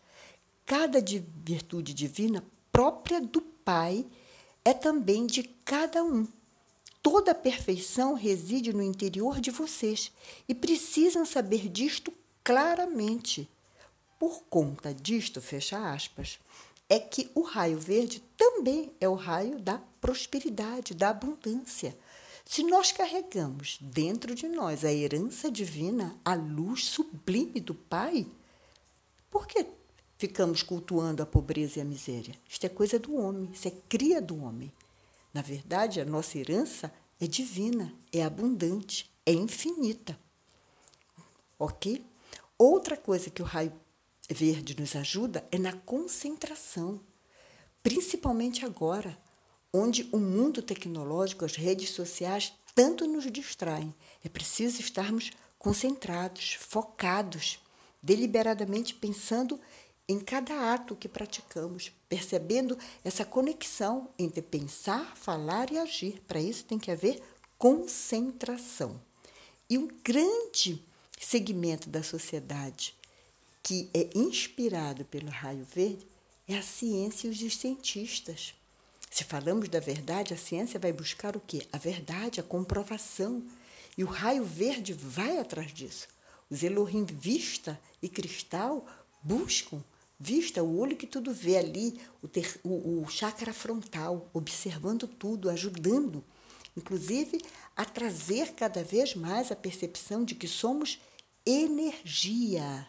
Cada 0.65 0.99
virtude 1.45 1.93
divina 1.93 2.43
própria 2.73 3.21
do 3.21 3.39
Pai 3.39 4.05
é 4.65 4.73
também 4.73 5.27
de 5.27 5.43
cada 5.43 6.03
um. 6.03 6.27
Toda 7.09 7.31
a 7.31 7.35
perfeição 7.35 8.15
reside 8.15 8.73
no 8.73 8.83
interior 8.83 9.39
de 9.39 9.49
vocês 9.49 10.11
e 10.45 10.53
precisam 10.53 11.25
saber 11.25 11.69
disto 11.69 12.11
claramente. 12.43 13.49
Por 14.19 14.43
conta 14.49 14.93
disto, 14.93 15.41
fecha 15.41 15.93
aspas, 15.93 16.37
é 16.89 16.99
que 16.99 17.31
o 17.33 17.43
raio 17.43 17.79
verde 17.79 18.21
também 18.35 18.91
é 18.99 19.07
o 19.07 19.13
raio 19.13 19.57
da 19.57 19.81
prosperidade, 20.01 20.93
da 20.93 21.07
abundância. 21.07 21.97
Se 22.43 22.61
nós 22.61 22.91
carregamos 22.91 23.77
dentro 23.79 24.35
de 24.35 24.49
nós 24.49 24.83
a 24.83 24.91
herança 24.91 25.49
divina, 25.49 26.13
a 26.25 26.35
luz 26.35 26.87
sublime 26.87 27.61
do 27.61 27.73
Pai, 27.73 28.27
por 29.31 29.47
que 29.47 29.65
ficamos 30.17 30.61
cultuando 30.61 31.23
a 31.23 31.25
pobreza 31.25 31.79
e 31.79 31.81
a 31.81 31.85
miséria? 31.85 32.35
Isto 32.49 32.65
é 32.65 32.69
coisa 32.69 32.99
do 32.99 33.15
homem, 33.15 33.49
isso 33.53 33.65
é 33.65 33.71
cria 33.87 34.21
do 34.21 34.43
homem. 34.43 34.73
Na 35.37 35.43
verdade, 35.43 36.01
a 36.01 36.05
nossa 36.05 36.35
herança 36.35 36.91
é 37.21 37.27
divina, 37.27 37.93
é 38.11 38.23
abundante, 38.23 39.07
é 39.23 39.31
infinita. 39.31 40.19
Ok? 41.59 42.03
Outra 42.57 42.97
coisa 42.97 43.29
que 43.29 43.43
o 43.43 43.45
raio 43.45 43.71
verde 44.27 44.75
nos 44.79 44.95
ajuda 44.95 45.47
é 45.51 45.59
na 45.59 45.73
concentração, 45.73 46.99
principalmente 47.83 48.65
agora 48.65 49.15
onde 49.71 50.09
o 50.11 50.17
mundo 50.17 50.63
tecnológico, 50.63 51.45
as 51.45 51.55
redes 51.55 51.91
sociais, 51.91 52.51
tanto 52.73 53.05
nos 53.05 53.31
distraem. 53.31 53.93
É 54.25 54.29
preciso 54.29 54.81
estarmos 54.81 55.29
concentrados, 55.59 56.55
focados, 56.59 57.59
deliberadamente 58.01 58.95
pensando 58.95 59.61
em 60.09 60.19
cada 60.19 60.73
ato 60.73 60.95
que 60.95 61.09
praticamos, 61.09 61.91
percebendo 62.07 62.77
essa 63.03 63.25
conexão 63.25 64.09
entre 64.17 64.41
pensar, 64.41 65.15
falar 65.15 65.71
e 65.71 65.77
agir. 65.77 66.21
Para 66.27 66.39
isso 66.39 66.63
tem 66.63 66.79
que 66.79 66.91
haver 66.91 67.21
concentração. 67.57 68.99
E 69.69 69.77
um 69.77 69.87
grande 70.03 70.81
segmento 71.19 71.89
da 71.89 72.01
sociedade 72.01 72.95
que 73.61 73.89
é 73.93 74.09
inspirado 74.15 75.03
pelo 75.05 75.29
raio 75.29 75.65
verde 75.65 76.07
é 76.47 76.57
a 76.57 76.61
ciência 76.61 77.27
e 77.27 77.29
os 77.29 77.55
cientistas. 77.57 78.53
Se 79.11 79.25
falamos 79.25 79.67
da 79.67 79.81
verdade, 79.81 80.33
a 80.33 80.37
ciência 80.37 80.79
vai 80.79 80.93
buscar 80.93 81.35
o 81.35 81.41
quê? 81.41 81.67
A 81.73 81.77
verdade, 81.77 82.39
a 82.39 82.43
comprovação. 82.43 83.43
E 83.97 84.03
o 84.03 84.07
raio 84.07 84.45
verde 84.45 84.93
vai 84.93 85.37
atrás 85.37 85.73
disso. 85.73 86.07
Os 86.49 86.63
Elohim 86.63 87.03
vista 87.03 87.77
e 88.01 88.07
cristal 88.07 88.85
buscam 89.21 89.83
vista, 90.19 90.63
o 90.63 90.79
olho 90.79 90.95
que 90.95 91.07
tudo 91.07 91.33
vê 91.33 91.57
ali, 91.57 91.99
o, 92.21 92.27
ter, 92.27 92.59
o, 92.63 93.01
o 93.03 93.07
chakra 93.07 93.53
frontal, 93.53 94.29
observando 94.33 95.07
tudo, 95.07 95.49
ajudando, 95.49 96.23
inclusive 96.75 97.41
a 97.75 97.85
trazer 97.85 98.53
cada 98.53 98.83
vez 98.83 99.15
mais 99.15 99.51
a 99.51 99.55
percepção 99.55 100.23
de 100.23 100.35
que 100.35 100.47
somos 100.47 100.99
energia, 101.45 102.87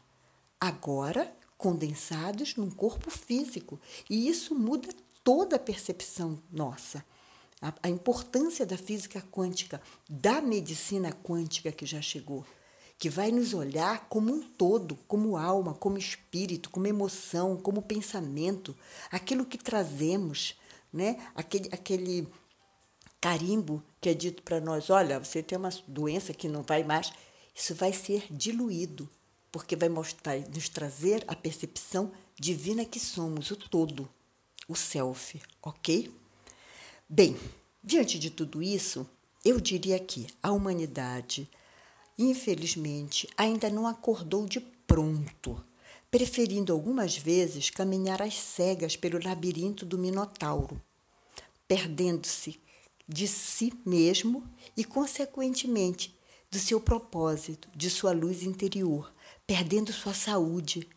agora 0.61 1.37
condensados 1.57 2.57
num 2.57 2.71
corpo 2.71 3.11
físico. 3.11 3.81
E 4.09 4.29
isso 4.29 4.55
muda 4.55 4.89
toda 5.23 5.57
a 5.57 5.59
percepção 5.59 6.43
nossa. 6.51 7.05
A, 7.61 7.75
a 7.83 7.89
importância 7.89 8.65
da 8.65 8.79
física 8.79 9.21
quântica, 9.21 9.83
da 10.09 10.41
medicina 10.41 11.13
quântica 11.13 11.73
que 11.73 11.85
já 11.85 12.01
chegou, 12.01 12.47
que 12.99 13.09
vai 13.09 13.31
nos 13.31 13.55
olhar 13.55 14.09
como 14.09 14.33
um 14.33 14.43
todo, 14.43 14.97
como 15.07 15.37
alma, 15.37 15.73
como 15.73 15.97
espírito, 15.97 16.69
como 16.69 16.87
emoção, 16.87 17.57
como 17.57 17.81
pensamento, 17.81 18.77
aquilo 19.11 19.47
que 19.47 19.57
trazemos, 19.57 20.57
né? 20.93 21.17
aquele, 21.35 21.69
aquele 21.73 22.29
carimbo 23.21 23.83
que 24.01 24.09
é 24.09 24.15
dito 24.15 24.43
para 24.43 24.61
nós: 24.61 24.91
olha, 24.91 25.19
você 25.19 25.43
tem 25.43 25.57
uma 25.57 25.71
doença 25.87 26.35
que 26.35 26.49
não 26.49 26.63
vai 26.63 26.83
mais, 26.83 27.13
isso 27.55 27.75
vai 27.75 27.93
ser 27.93 28.27
diluído, 28.31 29.09
porque 29.53 29.77
vai 29.77 29.89
mostrar, 29.89 30.37
nos 30.49 30.69
trazer 30.69 31.25
a 31.29 31.37
percepção 31.37 32.11
divina 32.35 32.85
que 32.85 32.99
somos, 32.99 33.51
o 33.51 33.57
todo 33.57 34.09
o 34.69 34.77
self, 34.77 35.41
ok? 35.63 36.15
Bem, 37.09 37.37
diante 37.83 38.19
de 38.19 38.31
tudo 38.31 38.63
isso, 38.63 39.09
eu 39.43 39.59
diria 39.59 39.99
que 39.99 40.27
a 40.43 40.53
humanidade, 40.53 41.49
infelizmente, 42.19 43.29
ainda 43.37 43.71
não 43.71 43.87
acordou 43.87 44.47
de 44.47 44.61
pronto 44.61 45.63
preferindo 46.11 46.73
algumas 46.73 47.17
vezes 47.17 47.71
caminhar 47.71 48.23
às 48.23 48.35
cegas 48.35 48.97
pelo 48.97 49.23
labirinto 49.23 49.85
do 49.85 49.99
Minotauro, 49.99 50.81
perdendo-se 51.67 52.59
de 53.07 53.29
si 53.29 53.73
mesmo 53.85 54.43
e, 54.77 54.85
consequentemente, 54.85 56.15
do 56.51 56.59
seu 56.59 56.81
propósito, 56.81 57.69
de 57.75 57.91
sua 57.91 58.13
luz 58.13 58.43
interior, 58.43 59.13
perdendo 59.47 59.93
sua 59.93 60.15
saúde, 60.15 60.89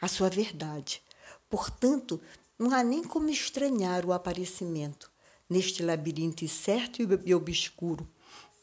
a 0.00 0.08
sua 0.08 0.28
verdade. 0.28 1.00
Portanto, 1.48 2.20
não 2.58 2.72
há 2.72 2.82
nem 2.82 3.04
como 3.04 3.28
estranhar 3.28 4.04
o 4.04 4.12
aparecimento 4.12 5.10
neste 5.48 5.82
labirinto 5.82 6.44
incerto 6.44 7.00
e 7.24 7.34
obscuro 7.34 8.08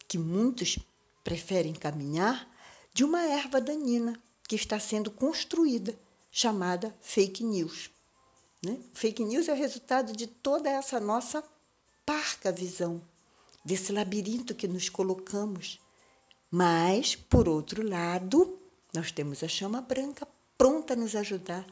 que 0.08 0.18
muitos 0.18 0.78
preferem 1.26 1.74
caminhar 1.74 2.48
de 2.94 3.04
uma 3.04 3.24
erva 3.24 3.60
danina 3.60 4.18
que 4.48 4.56
está 4.56 4.80
sendo 4.80 5.10
construída, 5.10 5.98
chamada 6.32 6.96
fake 7.02 7.44
news. 7.44 7.90
Né? 8.64 8.78
Fake 8.94 9.24
news 9.24 9.50
é 9.50 9.54
o 9.54 9.58
resultado 9.58 10.16
de 10.16 10.28
toda 10.28 10.70
essa 10.70 11.00
nossa 11.00 11.44
parca 12.06 12.52
visão, 12.52 13.02
desse 13.66 13.92
labirinto 13.92 14.54
que 14.54 14.68
nos 14.68 14.88
colocamos. 14.88 15.80
Mas, 16.52 17.16
por 17.16 17.50
outro 17.50 17.86
lado, 17.86 18.60
nós 18.94 19.12
temos 19.12 19.44
a 19.44 19.48
chama 19.48 19.82
branca 19.82 20.28
pronta 20.58 20.94
a 20.94 20.96
nos 20.96 21.16
ajudar 21.16 21.66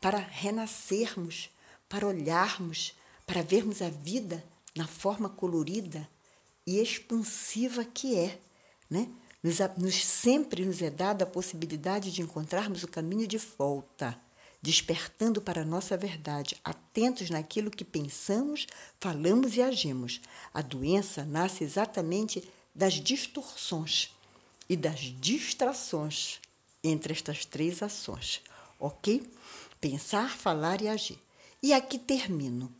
para 0.00 0.18
renascermos, 0.18 1.50
para 1.88 2.06
olharmos, 2.06 2.94
para 3.26 3.42
vermos 3.42 3.82
a 3.82 3.88
vida 3.90 4.44
na 4.76 4.86
forma 4.86 5.28
colorida 5.28 6.08
e 6.64 6.78
expansiva 6.78 7.84
que 7.84 8.16
é, 8.16 8.38
né? 8.90 9.08
Nos, 9.42 9.58
nos, 9.78 10.04
sempre 10.04 10.66
nos 10.66 10.82
é 10.82 10.90
dada 10.90 11.24
a 11.24 11.26
possibilidade 11.26 12.12
de 12.12 12.20
encontrarmos 12.20 12.82
o 12.82 12.88
caminho 12.88 13.26
de 13.26 13.38
volta, 13.38 14.20
despertando 14.60 15.40
para 15.40 15.62
a 15.62 15.64
nossa 15.64 15.96
verdade, 15.96 16.58
atentos 16.62 17.30
naquilo 17.30 17.70
que 17.70 17.84
pensamos, 17.84 18.66
falamos 18.98 19.56
e 19.56 19.62
agimos. 19.62 20.20
A 20.52 20.60
doença 20.60 21.24
nasce 21.24 21.64
exatamente 21.64 22.46
das 22.74 22.94
distorções 22.94 24.10
e 24.68 24.76
das 24.76 25.00
distrações 25.00 26.38
entre 26.84 27.12
estas 27.12 27.44
três 27.44 27.82
ações, 27.82 28.42
ok? 28.78 29.22
Pensar, 29.80 30.36
falar 30.36 30.82
e 30.82 30.88
agir. 30.88 31.18
E 31.62 31.72
aqui 31.72 31.98
termino. 31.98 32.72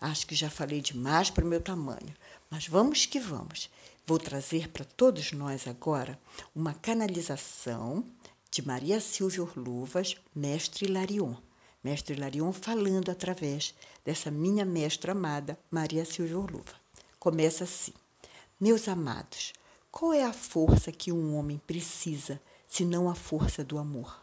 Acho 0.00 0.26
que 0.26 0.34
já 0.34 0.50
falei 0.50 0.80
demais 0.80 1.30
para 1.30 1.44
o 1.44 1.48
meu 1.48 1.60
tamanho, 1.60 2.14
mas 2.50 2.66
vamos 2.66 3.06
que 3.06 3.20
vamos. 3.20 3.70
Vou 4.04 4.18
trazer 4.18 4.68
para 4.68 4.84
todos 4.84 5.30
nós 5.30 5.68
agora 5.68 6.18
uma 6.56 6.74
canalização 6.74 8.04
de 8.50 8.60
Maria 8.66 9.00
Silvia 9.00 9.42
Orluvas, 9.42 10.16
mestre 10.34 10.88
Larion. 10.88 11.36
Mestre 11.84 12.16
Larion 12.16 12.52
falando 12.52 13.10
através 13.10 13.72
dessa 14.04 14.28
minha 14.28 14.64
mestra 14.64 15.12
amada, 15.12 15.56
Maria 15.70 16.04
Silvia 16.04 16.36
Orluva. 16.36 16.74
Começa 17.16 17.62
assim: 17.62 17.92
Meus 18.60 18.88
amados, 18.88 19.52
qual 19.88 20.12
é 20.12 20.24
a 20.24 20.32
força 20.32 20.90
que 20.90 21.12
um 21.12 21.36
homem 21.36 21.58
precisa, 21.64 22.40
se 22.66 22.84
não 22.84 23.08
a 23.08 23.14
força 23.14 23.62
do 23.62 23.78
amor? 23.78 24.20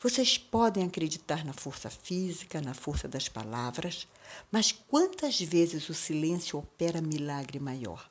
Vocês 0.00 0.38
podem 0.38 0.84
acreditar 0.84 1.44
na 1.44 1.52
força 1.52 1.90
física, 1.90 2.60
na 2.60 2.72
força 2.72 3.08
das 3.08 3.28
palavras, 3.28 4.06
mas 4.48 4.70
quantas 4.70 5.40
vezes 5.40 5.88
o 5.88 5.94
silêncio 5.94 6.56
opera 6.56 7.02
milagre 7.02 7.58
maior? 7.58 8.08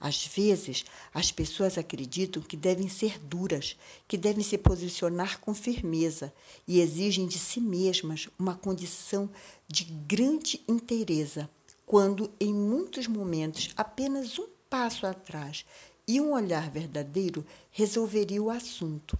Às 0.00 0.26
vezes, 0.26 0.84
as 1.12 1.32
pessoas 1.32 1.78
acreditam 1.78 2.42
que 2.42 2.56
devem 2.56 2.88
ser 2.88 3.18
duras, 3.18 3.76
que 4.06 4.16
devem 4.16 4.44
se 4.44 4.58
posicionar 4.58 5.40
com 5.40 5.54
firmeza 5.54 6.32
e 6.66 6.80
exigem 6.80 7.26
de 7.26 7.38
si 7.38 7.60
mesmas 7.60 8.28
uma 8.38 8.54
condição 8.54 9.30
de 9.66 9.84
grande 9.84 10.60
inteireza, 10.68 11.48
quando, 11.84 12.30
em 12.40 12.52
muitos 12.52 13.06
momentos, 13.06 13.70
apenas 13.76 14.38
um 14.38 14.46
passo 14.68 15.06
atrás 15.06 15.64
e 16.06 16.20
um 16.20 16.32
olhar 16.32 16.70
verdadeiro 16.70 17.44
resolveria 17.70 18.42
o 18.42 18.50
assunto. 18.50 19.18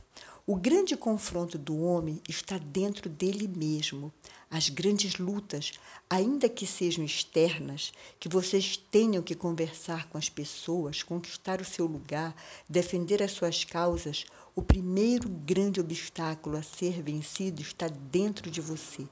O 0.48 0.54
grande 0.54 0.96
confronto 0.96 1.58
do 1.58 1.76
homem 1.76 2.22
está 2.28 2.56
dentro 2.56 3.10
dele 3.10 3.48
mesmo. 3.48 4.12
As 4.48 4.68
grandes 4.68 5.18
lutas, 5.18 5.72
ainda 6.08 6.48
que 6.48 6.64
sejam 6.64 7.04
externas, 7.04 7.92
que 8.20 8.28
vocês 8.28 8.76
tenham 8.76 9.24
que 9.24 9.34
conversar 9.34 10.08
com 10.08 10.16
as 10.16 10.28
pessoas, 10.28 11.02
conquistar 11.02 11.60
o 11.60 11.64
seu 11.64 11.84
lugar, 11.84 12.32
defender 12.68 13.24
as 13.24 13.32
suas 13.32 13.64
causas, 13.64 14.24
o 14.54 14.62
primeiro 14.62 15.28
grande 15.28 15.80
obstáculo 15.80 16.56
a 16.56 16.62
ser 16.62 17.02
vencido 17.02 17.60
está 17.60 17.88
dentro 17.88 18.48
de 18.48 18.60
você. 18.60 19.04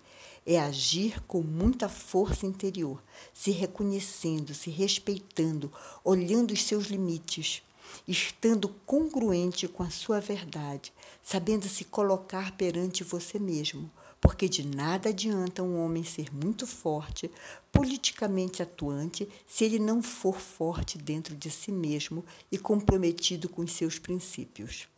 É 0.47 0.61
agir 0.61 1.20
com 1.23 1.42
muita 1.42 1.88
força 1.88 2.47
interior, 2.47 3.03
se 3.33 3.51
reconhecendo, 3.51 4.55
se 4.55 4.70
respeitando, 4.70 5.73
olhando 6.05 6.53
os 6.53 6.62
seus 6.62 6.87
limites 6.87 7.61
estando 8.07 8.68
congruente 8.87 9.68
com 9.68 9.83
a 9.83 9.90
sua 9.90 10.20
verdade, 10.20 10.92
sabendo 11.22 11.68
se 11.68 11.85
colocar 11.85 12.52
perante 12.52 13.04
você 13.04 13.38
mesmo, 13.38 13.90
porque 14.20 14.48
de 14.48 14.66
nada 14.66 15.11
adianta 15.11 15.62
um 15.62 15.85
homem 15.85 16.02
ser 16.02 16.35
muito 16.35 16.66
forte, 16.66 17.30
politicamente 17.70 18.62
atuante, 18.62 19.28
se 19.46 19.64
ele 19.64 19.78
não 19.78 20.02
for 20.02 20.40
forte 20.40 20.96
dentro 20.96 21.37
de 21.37 21.50
si 21.50 21.70
mesmo 21.70 22.24
e 22.50 22.57
comprometido 22.57 23.48
com 23.48 23.62
os 23.62 23.72
seus 23.72 23.98
princípios. 23.98 24.88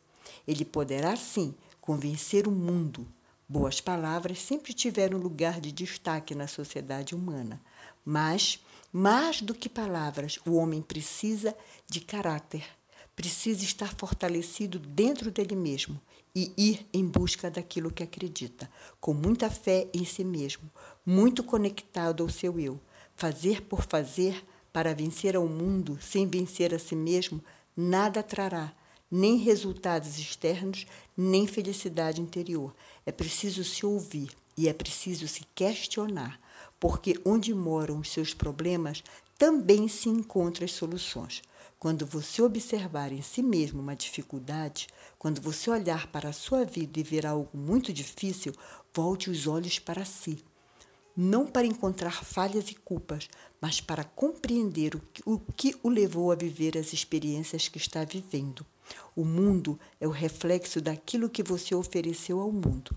Ele 0.47 0.65
poderá 0.65 1.17
sim 1.17 1.55
convencer 1.81 2.47
o 2.47 2.53
mundo. 2.53 3.07
Boas 3.49 3.81
palavras 3.81 4.41
sempre 4.41 4.73
tiveram 4.73 5.19
lugar 5.19 5.61
de 5.61 5.73
destaque 5.73 6.35
na 6.35 6.47
sociedade 6.47 7.15
humana, 7.15 7.61
mas 8.05 8.61
mais 8.93 9.43
do 9.43 9.55
que 9.55 9.69
palavras, 9.69 10.39
o 10.47 10.55
homem 10.55 10.81
precisa 10.81 11.57
de 11.89 12.01
caráter, 12.01 12.65
precisa 13.17 13.65
estar 13.65 13.97
fortalecido 13.97 14.79
dentro 14.79 15.31
dele 15.31 15.57
mesmo 15.57 15.99
e 16.35 16.53
ir 16.57 16.87
em 16.93 17.07
busca 17.07 17.51
daquilo 17.51 17.91
que 17.91 18.03
acredita, 18.03 18.71
com 19.01 19.15
muita 19.15 19.49
fé 19.49 19.89
em 19.95 20.05
si 20.05 20.23
mesmo, 20.23 20.71
muito 21.05 21.43
conectado 21.43 22.23
ao 22.23 22.29
seu 22.29 22.61
eu. 22.61 22.79
Fazer 23.17 23.63
por 23.63 23.83
fazer 23.83 24.45
para 24.71 24.95
vencer 24.95 25.35
ao 25.35 25.49
mundo 25.49 25.99
sem 26.03 26.29
vencer 26.29 26.75
a 26.75 26.79
si 26.79 26.95
mesmo 26.95 27.43
nada 27.75 28.23
trará, 28.23 28.75
nem 29.11 29.39
resultados 29.39 30.19
externos, 30.19 30.87
nem 31.17 31.47
felicidade 31.47 32.21
interior. 32.21 32.75
É 33.07 33.11
preciso 33.11 33.65
se 33.65 33.87
ouvir 33.87 34.31
e 34.55 34.69
é 34.69 34.75
preciso 34.75 35.27
se 35.27 35.47
questionar, 35.55 36.39
porque 36.79 37.19
onde 37.25 37.55
moram 37.55 38.01
os 38.01 38.11
seus 38.11 38.35
problemas 38.35 39.03
também 39.39 39.89
se 39.89 40.11
encontram 40.11 40.67
as 40.67 40.73
soluções. 40.73 41.43
Quando 41.79 42.07
você 42.07 42.41
observar 42.41 43.13
em 43.13 43.21
si 43.21 43.43
mesmo 43.43 43.81
uma 43.81 43.95
dificuldade, 43.95 44.87
quando 45.19 45.43
você 45.43 45.71
olhar 45.71 46.07
para 46.07 46.31
a 46.31 46.33
sua 46.33 46.65
vida 46.65 46.99
e 46.99 47.03
ver 47.03 47.27
algo 47.27 47.57
muito 47.57 47.93
difícil, 47.93 48.55
volte 48.95 49.29
os 49.29 49.47
olhos 49.47 49.79
para 49.79 50.05
si. 50.05 50.43
Não 51.15 51.47
para 51.47 51.67
encontrar 51.67 52.25
falhas 52.25 52.71
e 52.71 52.75
culpas, 52.75 53.29
mas 53.61 53.79
para 53.79 54.05
compreender 54.05 54.95
o 54.95 55.01
que, 55.01 55.23
o 55.27 55.39
que 55.39 55.77
o 55.83 55.91
levou 55.91 56.33
a 56.33 56.35
viver 56.35 56.79
as 56.79 56.95
experiências 56.95 57.69
que 57.69 57.79
está 57.79 58.05
vivendo. 58.05 58.65
O 59.15 59.25
mundo 59.25 59.79
é 60.01 60.07
o 60.07 60.11
reflexo 60.11 60.81
daquilo 60.81 61.29
que 61.29 61.43
você 61.43 61.75
ofereceu 61.75 62.41
ao 62.41 62.53
mundo. 62.53 62.97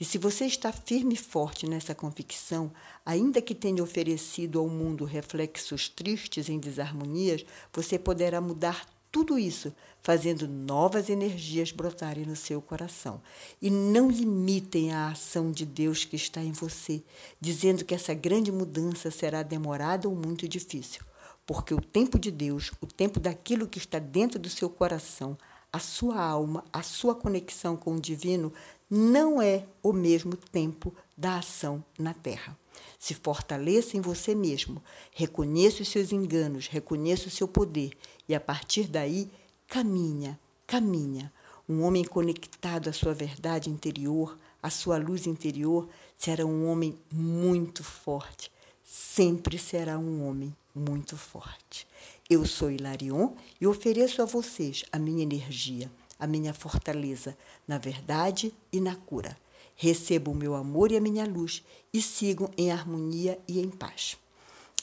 E 0.00 0.04
se 0.04 0.16
você 0.16 0.46
está 0.46 0.70
firme 0.70 1.14
e 1.14 1.18
forte 1.18 1.66
nessa 1.66 1.94
convicção, 1.94 2.70
ainda 3.04 3.42
que 3.42 3.54
tenha 3.54 3.82
oferecido 3.82 4.60
ao 4.60 4.68
mundo 4.68 5.04
reflexos 5.04 5.88
tristes 5.88 6.48
em 6.48 6.58
desarmonias, 6.58 7.44
você 7.72 7.98
poderá 7.98 8.40
mudar 8.40 8.86
tudo 9.10 9.38
isso, 9.38 9.74
fazendo 10.00 10.46
novas 10.46 11.08
energias 11.08 11.72
brotarem 11.72 12.24
no 12.24 12.36
seu 12.36 12.60
coração. 12.62 13.20
E 13.60 13.70
não 13.70 14.10
limitem 14.10 14.92
a 14.92 15.08
ação 15.08 15.50
de 15.50 15.66
Deus 15.66 16.04
que 16.04 16.14
está 16.14 16.42
em 16.42 16.52
você, 16.52 17.02
dizendo 17.40 17.84
que 17.84 17.94
essa 17.94 18.14
grande 18.14 18.52
mudança 18.52 19.10
será 19.10 19.42
demorada 19.42 20.08
ou 20.08 20.14
muito 20.14 20.46
difícil. 20.46 21.02
Porque 21.44 21.72
o 21.72 21.80
tempo 21.80 22.18
de 22.18 22.30
Deus, 22.30 22.70
o 22.80 22.86
tempo 22.86 23.18
daquilo 23.18 23.66
que 23.66 23.78
está 23.78 23.98
dentro 23.98 24.38
do 24.38 24.50
seu 24.50 24.68
coração, 24.68 25.36
a 25.72 25.78
sua 25.78 26.20
alma, 26.20 26.64
a 26.72 26.82
sua 26.82 27.14
conexão 27.14 27.76
com 27.76 27.96
o 27.96 28.00
divino 28.00 28.52
não 28.90 29.40
é 29.40 29.66
o 29.82 29.92
mesmo 29.92 30.36
tempo 30.36 30.94
da 31.16 31.38
ação 31.38 31.84
na 31.98 32.14
terra. 32.14 32.56
Se 32.98 33.14
fortaleça 33.14 33.96
em 33.96 34.00
você 34.00 34.34
mesmo, 34.34 34.82
reconheça 35.12 35.82
os 35.82 35.88
seus 35.88 36.10
enganos, 36.10 36.66
reconheça 36.68 37.28
o 37.28 37.30
seu 37.30 37.46
poder 37.46 37.96
e 38.28 38.34
a 38.34 38.40
partir 38.40 38.88
daí 38.88 39.30
caminha, 39.66 40.38
caminha. 40.66 41.32
Um 41.68 41.82
homem 41.82 42.02
conectado 42.02 42.88
à 42.88 42.92
sua 42.92 43.12
verdade 43.12 43.68
interior, 43.68 44.38
à 44.62 44.70
sua 44.70 44.96
luz 44.96 45.26
interior, 45.26 45.86
será 46.16 46.46
um 46.46 46.66
homem 46.66 46.98
muito 47.12 47.84
forte. 47.84 48.50
Sempre 48.82 49.58
será 49.58 49.98
um 49.98 50.26
homem 50.26 50.56
muito 50.74 51.16
forte. 51.16 51.86
Eu 52.30 52.44
sou 52.44 52.70
Hilarion 52.70 53.30
e 53.58 53.66
ofereço 53.66 54.20
a 54.20 54.26
vocês 54.26 54.84
a 54.92 54.98
minha 54.98 55.22
energia, 55.22 55.90
a 56.20 56.26
minha 56.26 56.52
fortaleza 56.52 57.34
na 57.66 57.78
verdade 57.78 58.52
e 58.70 58.82
na 58.82 58.94
cura. 58.94 59.34
Recebam 59.74 60.34
o 60.34 60.36
meu 60.36 60.54
amor 60.54 60.92
e 60.92 60.98
a 60.98 61.00
minha 61.00 61.24
luz 61.24 61.64
e 61.90 62.02
sigam 62.02 62.50
em 62.58 62.70
harmonia 62.70 63.38
e 63.48 63.58
em 63.58 63.70
paz. 63.70 64.18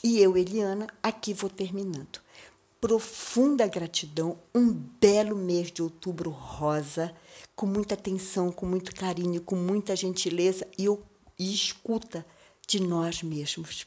E 0.04 0.20
eu, 0.20 0.36
Eliana, 0.36 0.88
aqui 1.04 1.36
vou 1.36 1.48
terminando. 1.48 2.20
Profunda 2.82 3.68
gratidão, 3.68 4.40
um 4.54 4.72
belo 4.72 5.36
mês 5.36 5.72
de 5.72 5.84
outubro 5.84 6.32
rosa, 6.32 7.14
com 7.56 7.68
muita 7.68 7.94
atenção, 7.94 8.52
com 8.52 8.66
muito 8.66 8.92
carinho, 8.96 9.40
com 9.40 9.56
muita 9.56 9.96
gentileza 9.96 10.68
e, 10.80 10.88
e 11.38 11.54
escuta 11.54 12.26
de 12.68 12.80
nós 12.82 13.22
mesmos. 13.22 13.86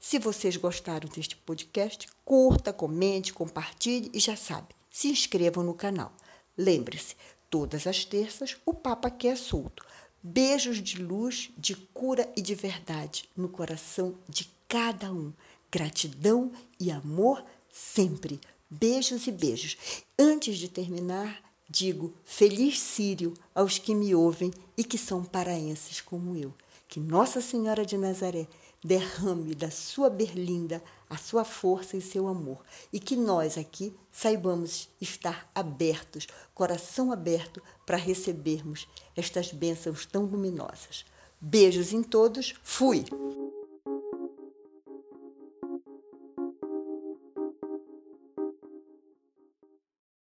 Se 0.00 0.18
vocês 0.18 0.56
gostaram 0.56 1.08
deste 1.08 1.36
podcast, 1.36 2.06
curta, 2.24 2.72
comente, 2.72 3.32
compartilhe 3.32 4.10
e 4.12 4.20
já 4.20 4.36
sabe, 4.36 4.68
se 4.90 5.08
inscrevam 5.08 5.64
no 5.64 5.74
canal. 5.74 6.12
Lembre-se, 6.56 7.14
todas 7.48 7.86
as 7.86 8.04
terças 8.04 8.56
o 8.64 8.74
Papa 8.74 9.08
aqui 9.08 9.28
é 9.28 9.36
solto. 9.36 9.84
Beijos 10.22 10.82
de 10.82 11.00
luz, 11.00 11.50
de 11.56 11.76
cura 11.76 12.30
e 12.36 12.42
de 12.42 12.54
verdade 12.54 13.28
no 13.36 13.48
coração 13.48 14.14
de 14.28 14.50
cada 14.66 15.12
um. 15.12 15.32
Gratidão 15.70 16.50
e 16.80 16.90
amor 16.90 17.44
sempre. 17.70 18.40
Beijos 18.68 19.26
e 19.26 19.32
beijos. 19.32 19.76
Antes 20.18 20.58
de 20.58 20.68
terminar, 20.68 21.40
digo 21.68 22.12
feliz 22.24 22.80
Sírio 22.80 23.34
aos 23.54 23.78
que 23.78 23.94
me 23.94 24.14
ouvem 24.14 24.52
e 24.76 24.82
que 24.82 24.98
são 24.98 25.24
paraenses 25.24 26.00
como 26.00 26.36
eu. 26.36 26.52
Que 26.88 26.98
Nossa 26.98 27.40
Senhora 27.42 27.84
de 27.84 27.98
Nazaré 27.98 28.48
derrame 28.82 29.54
da 29.54 29.70
sua 29.70 30.08
berlinda 30.08 30.82
a 31.10 31.16
sua 31.16 31.44
força 31.44 31.96
e 31.96 32.00
seu 32.00 32.28
amor, 32.28 32.64
e 32.92 32.98
que 32.98 33.16
nós 33.16 33.58
aqui 33.58 33.94
saibamos 34.10 34.88
estar 35.00 35.50
abertos, 35.54 36.26
coração 36.54 37.12
aberto, 37.12 37.62
para 37.86 37.96
recebermos 37.96 38.88
estas 39.16 39.52
bênçãos 39.52 40.06
tão 40.06 40.24
luminosas. 40.24 41.04
Beijos 41.40 41.92
em 41.92 42.02
todos, 42.02 42.54
fui! 42.62 43.04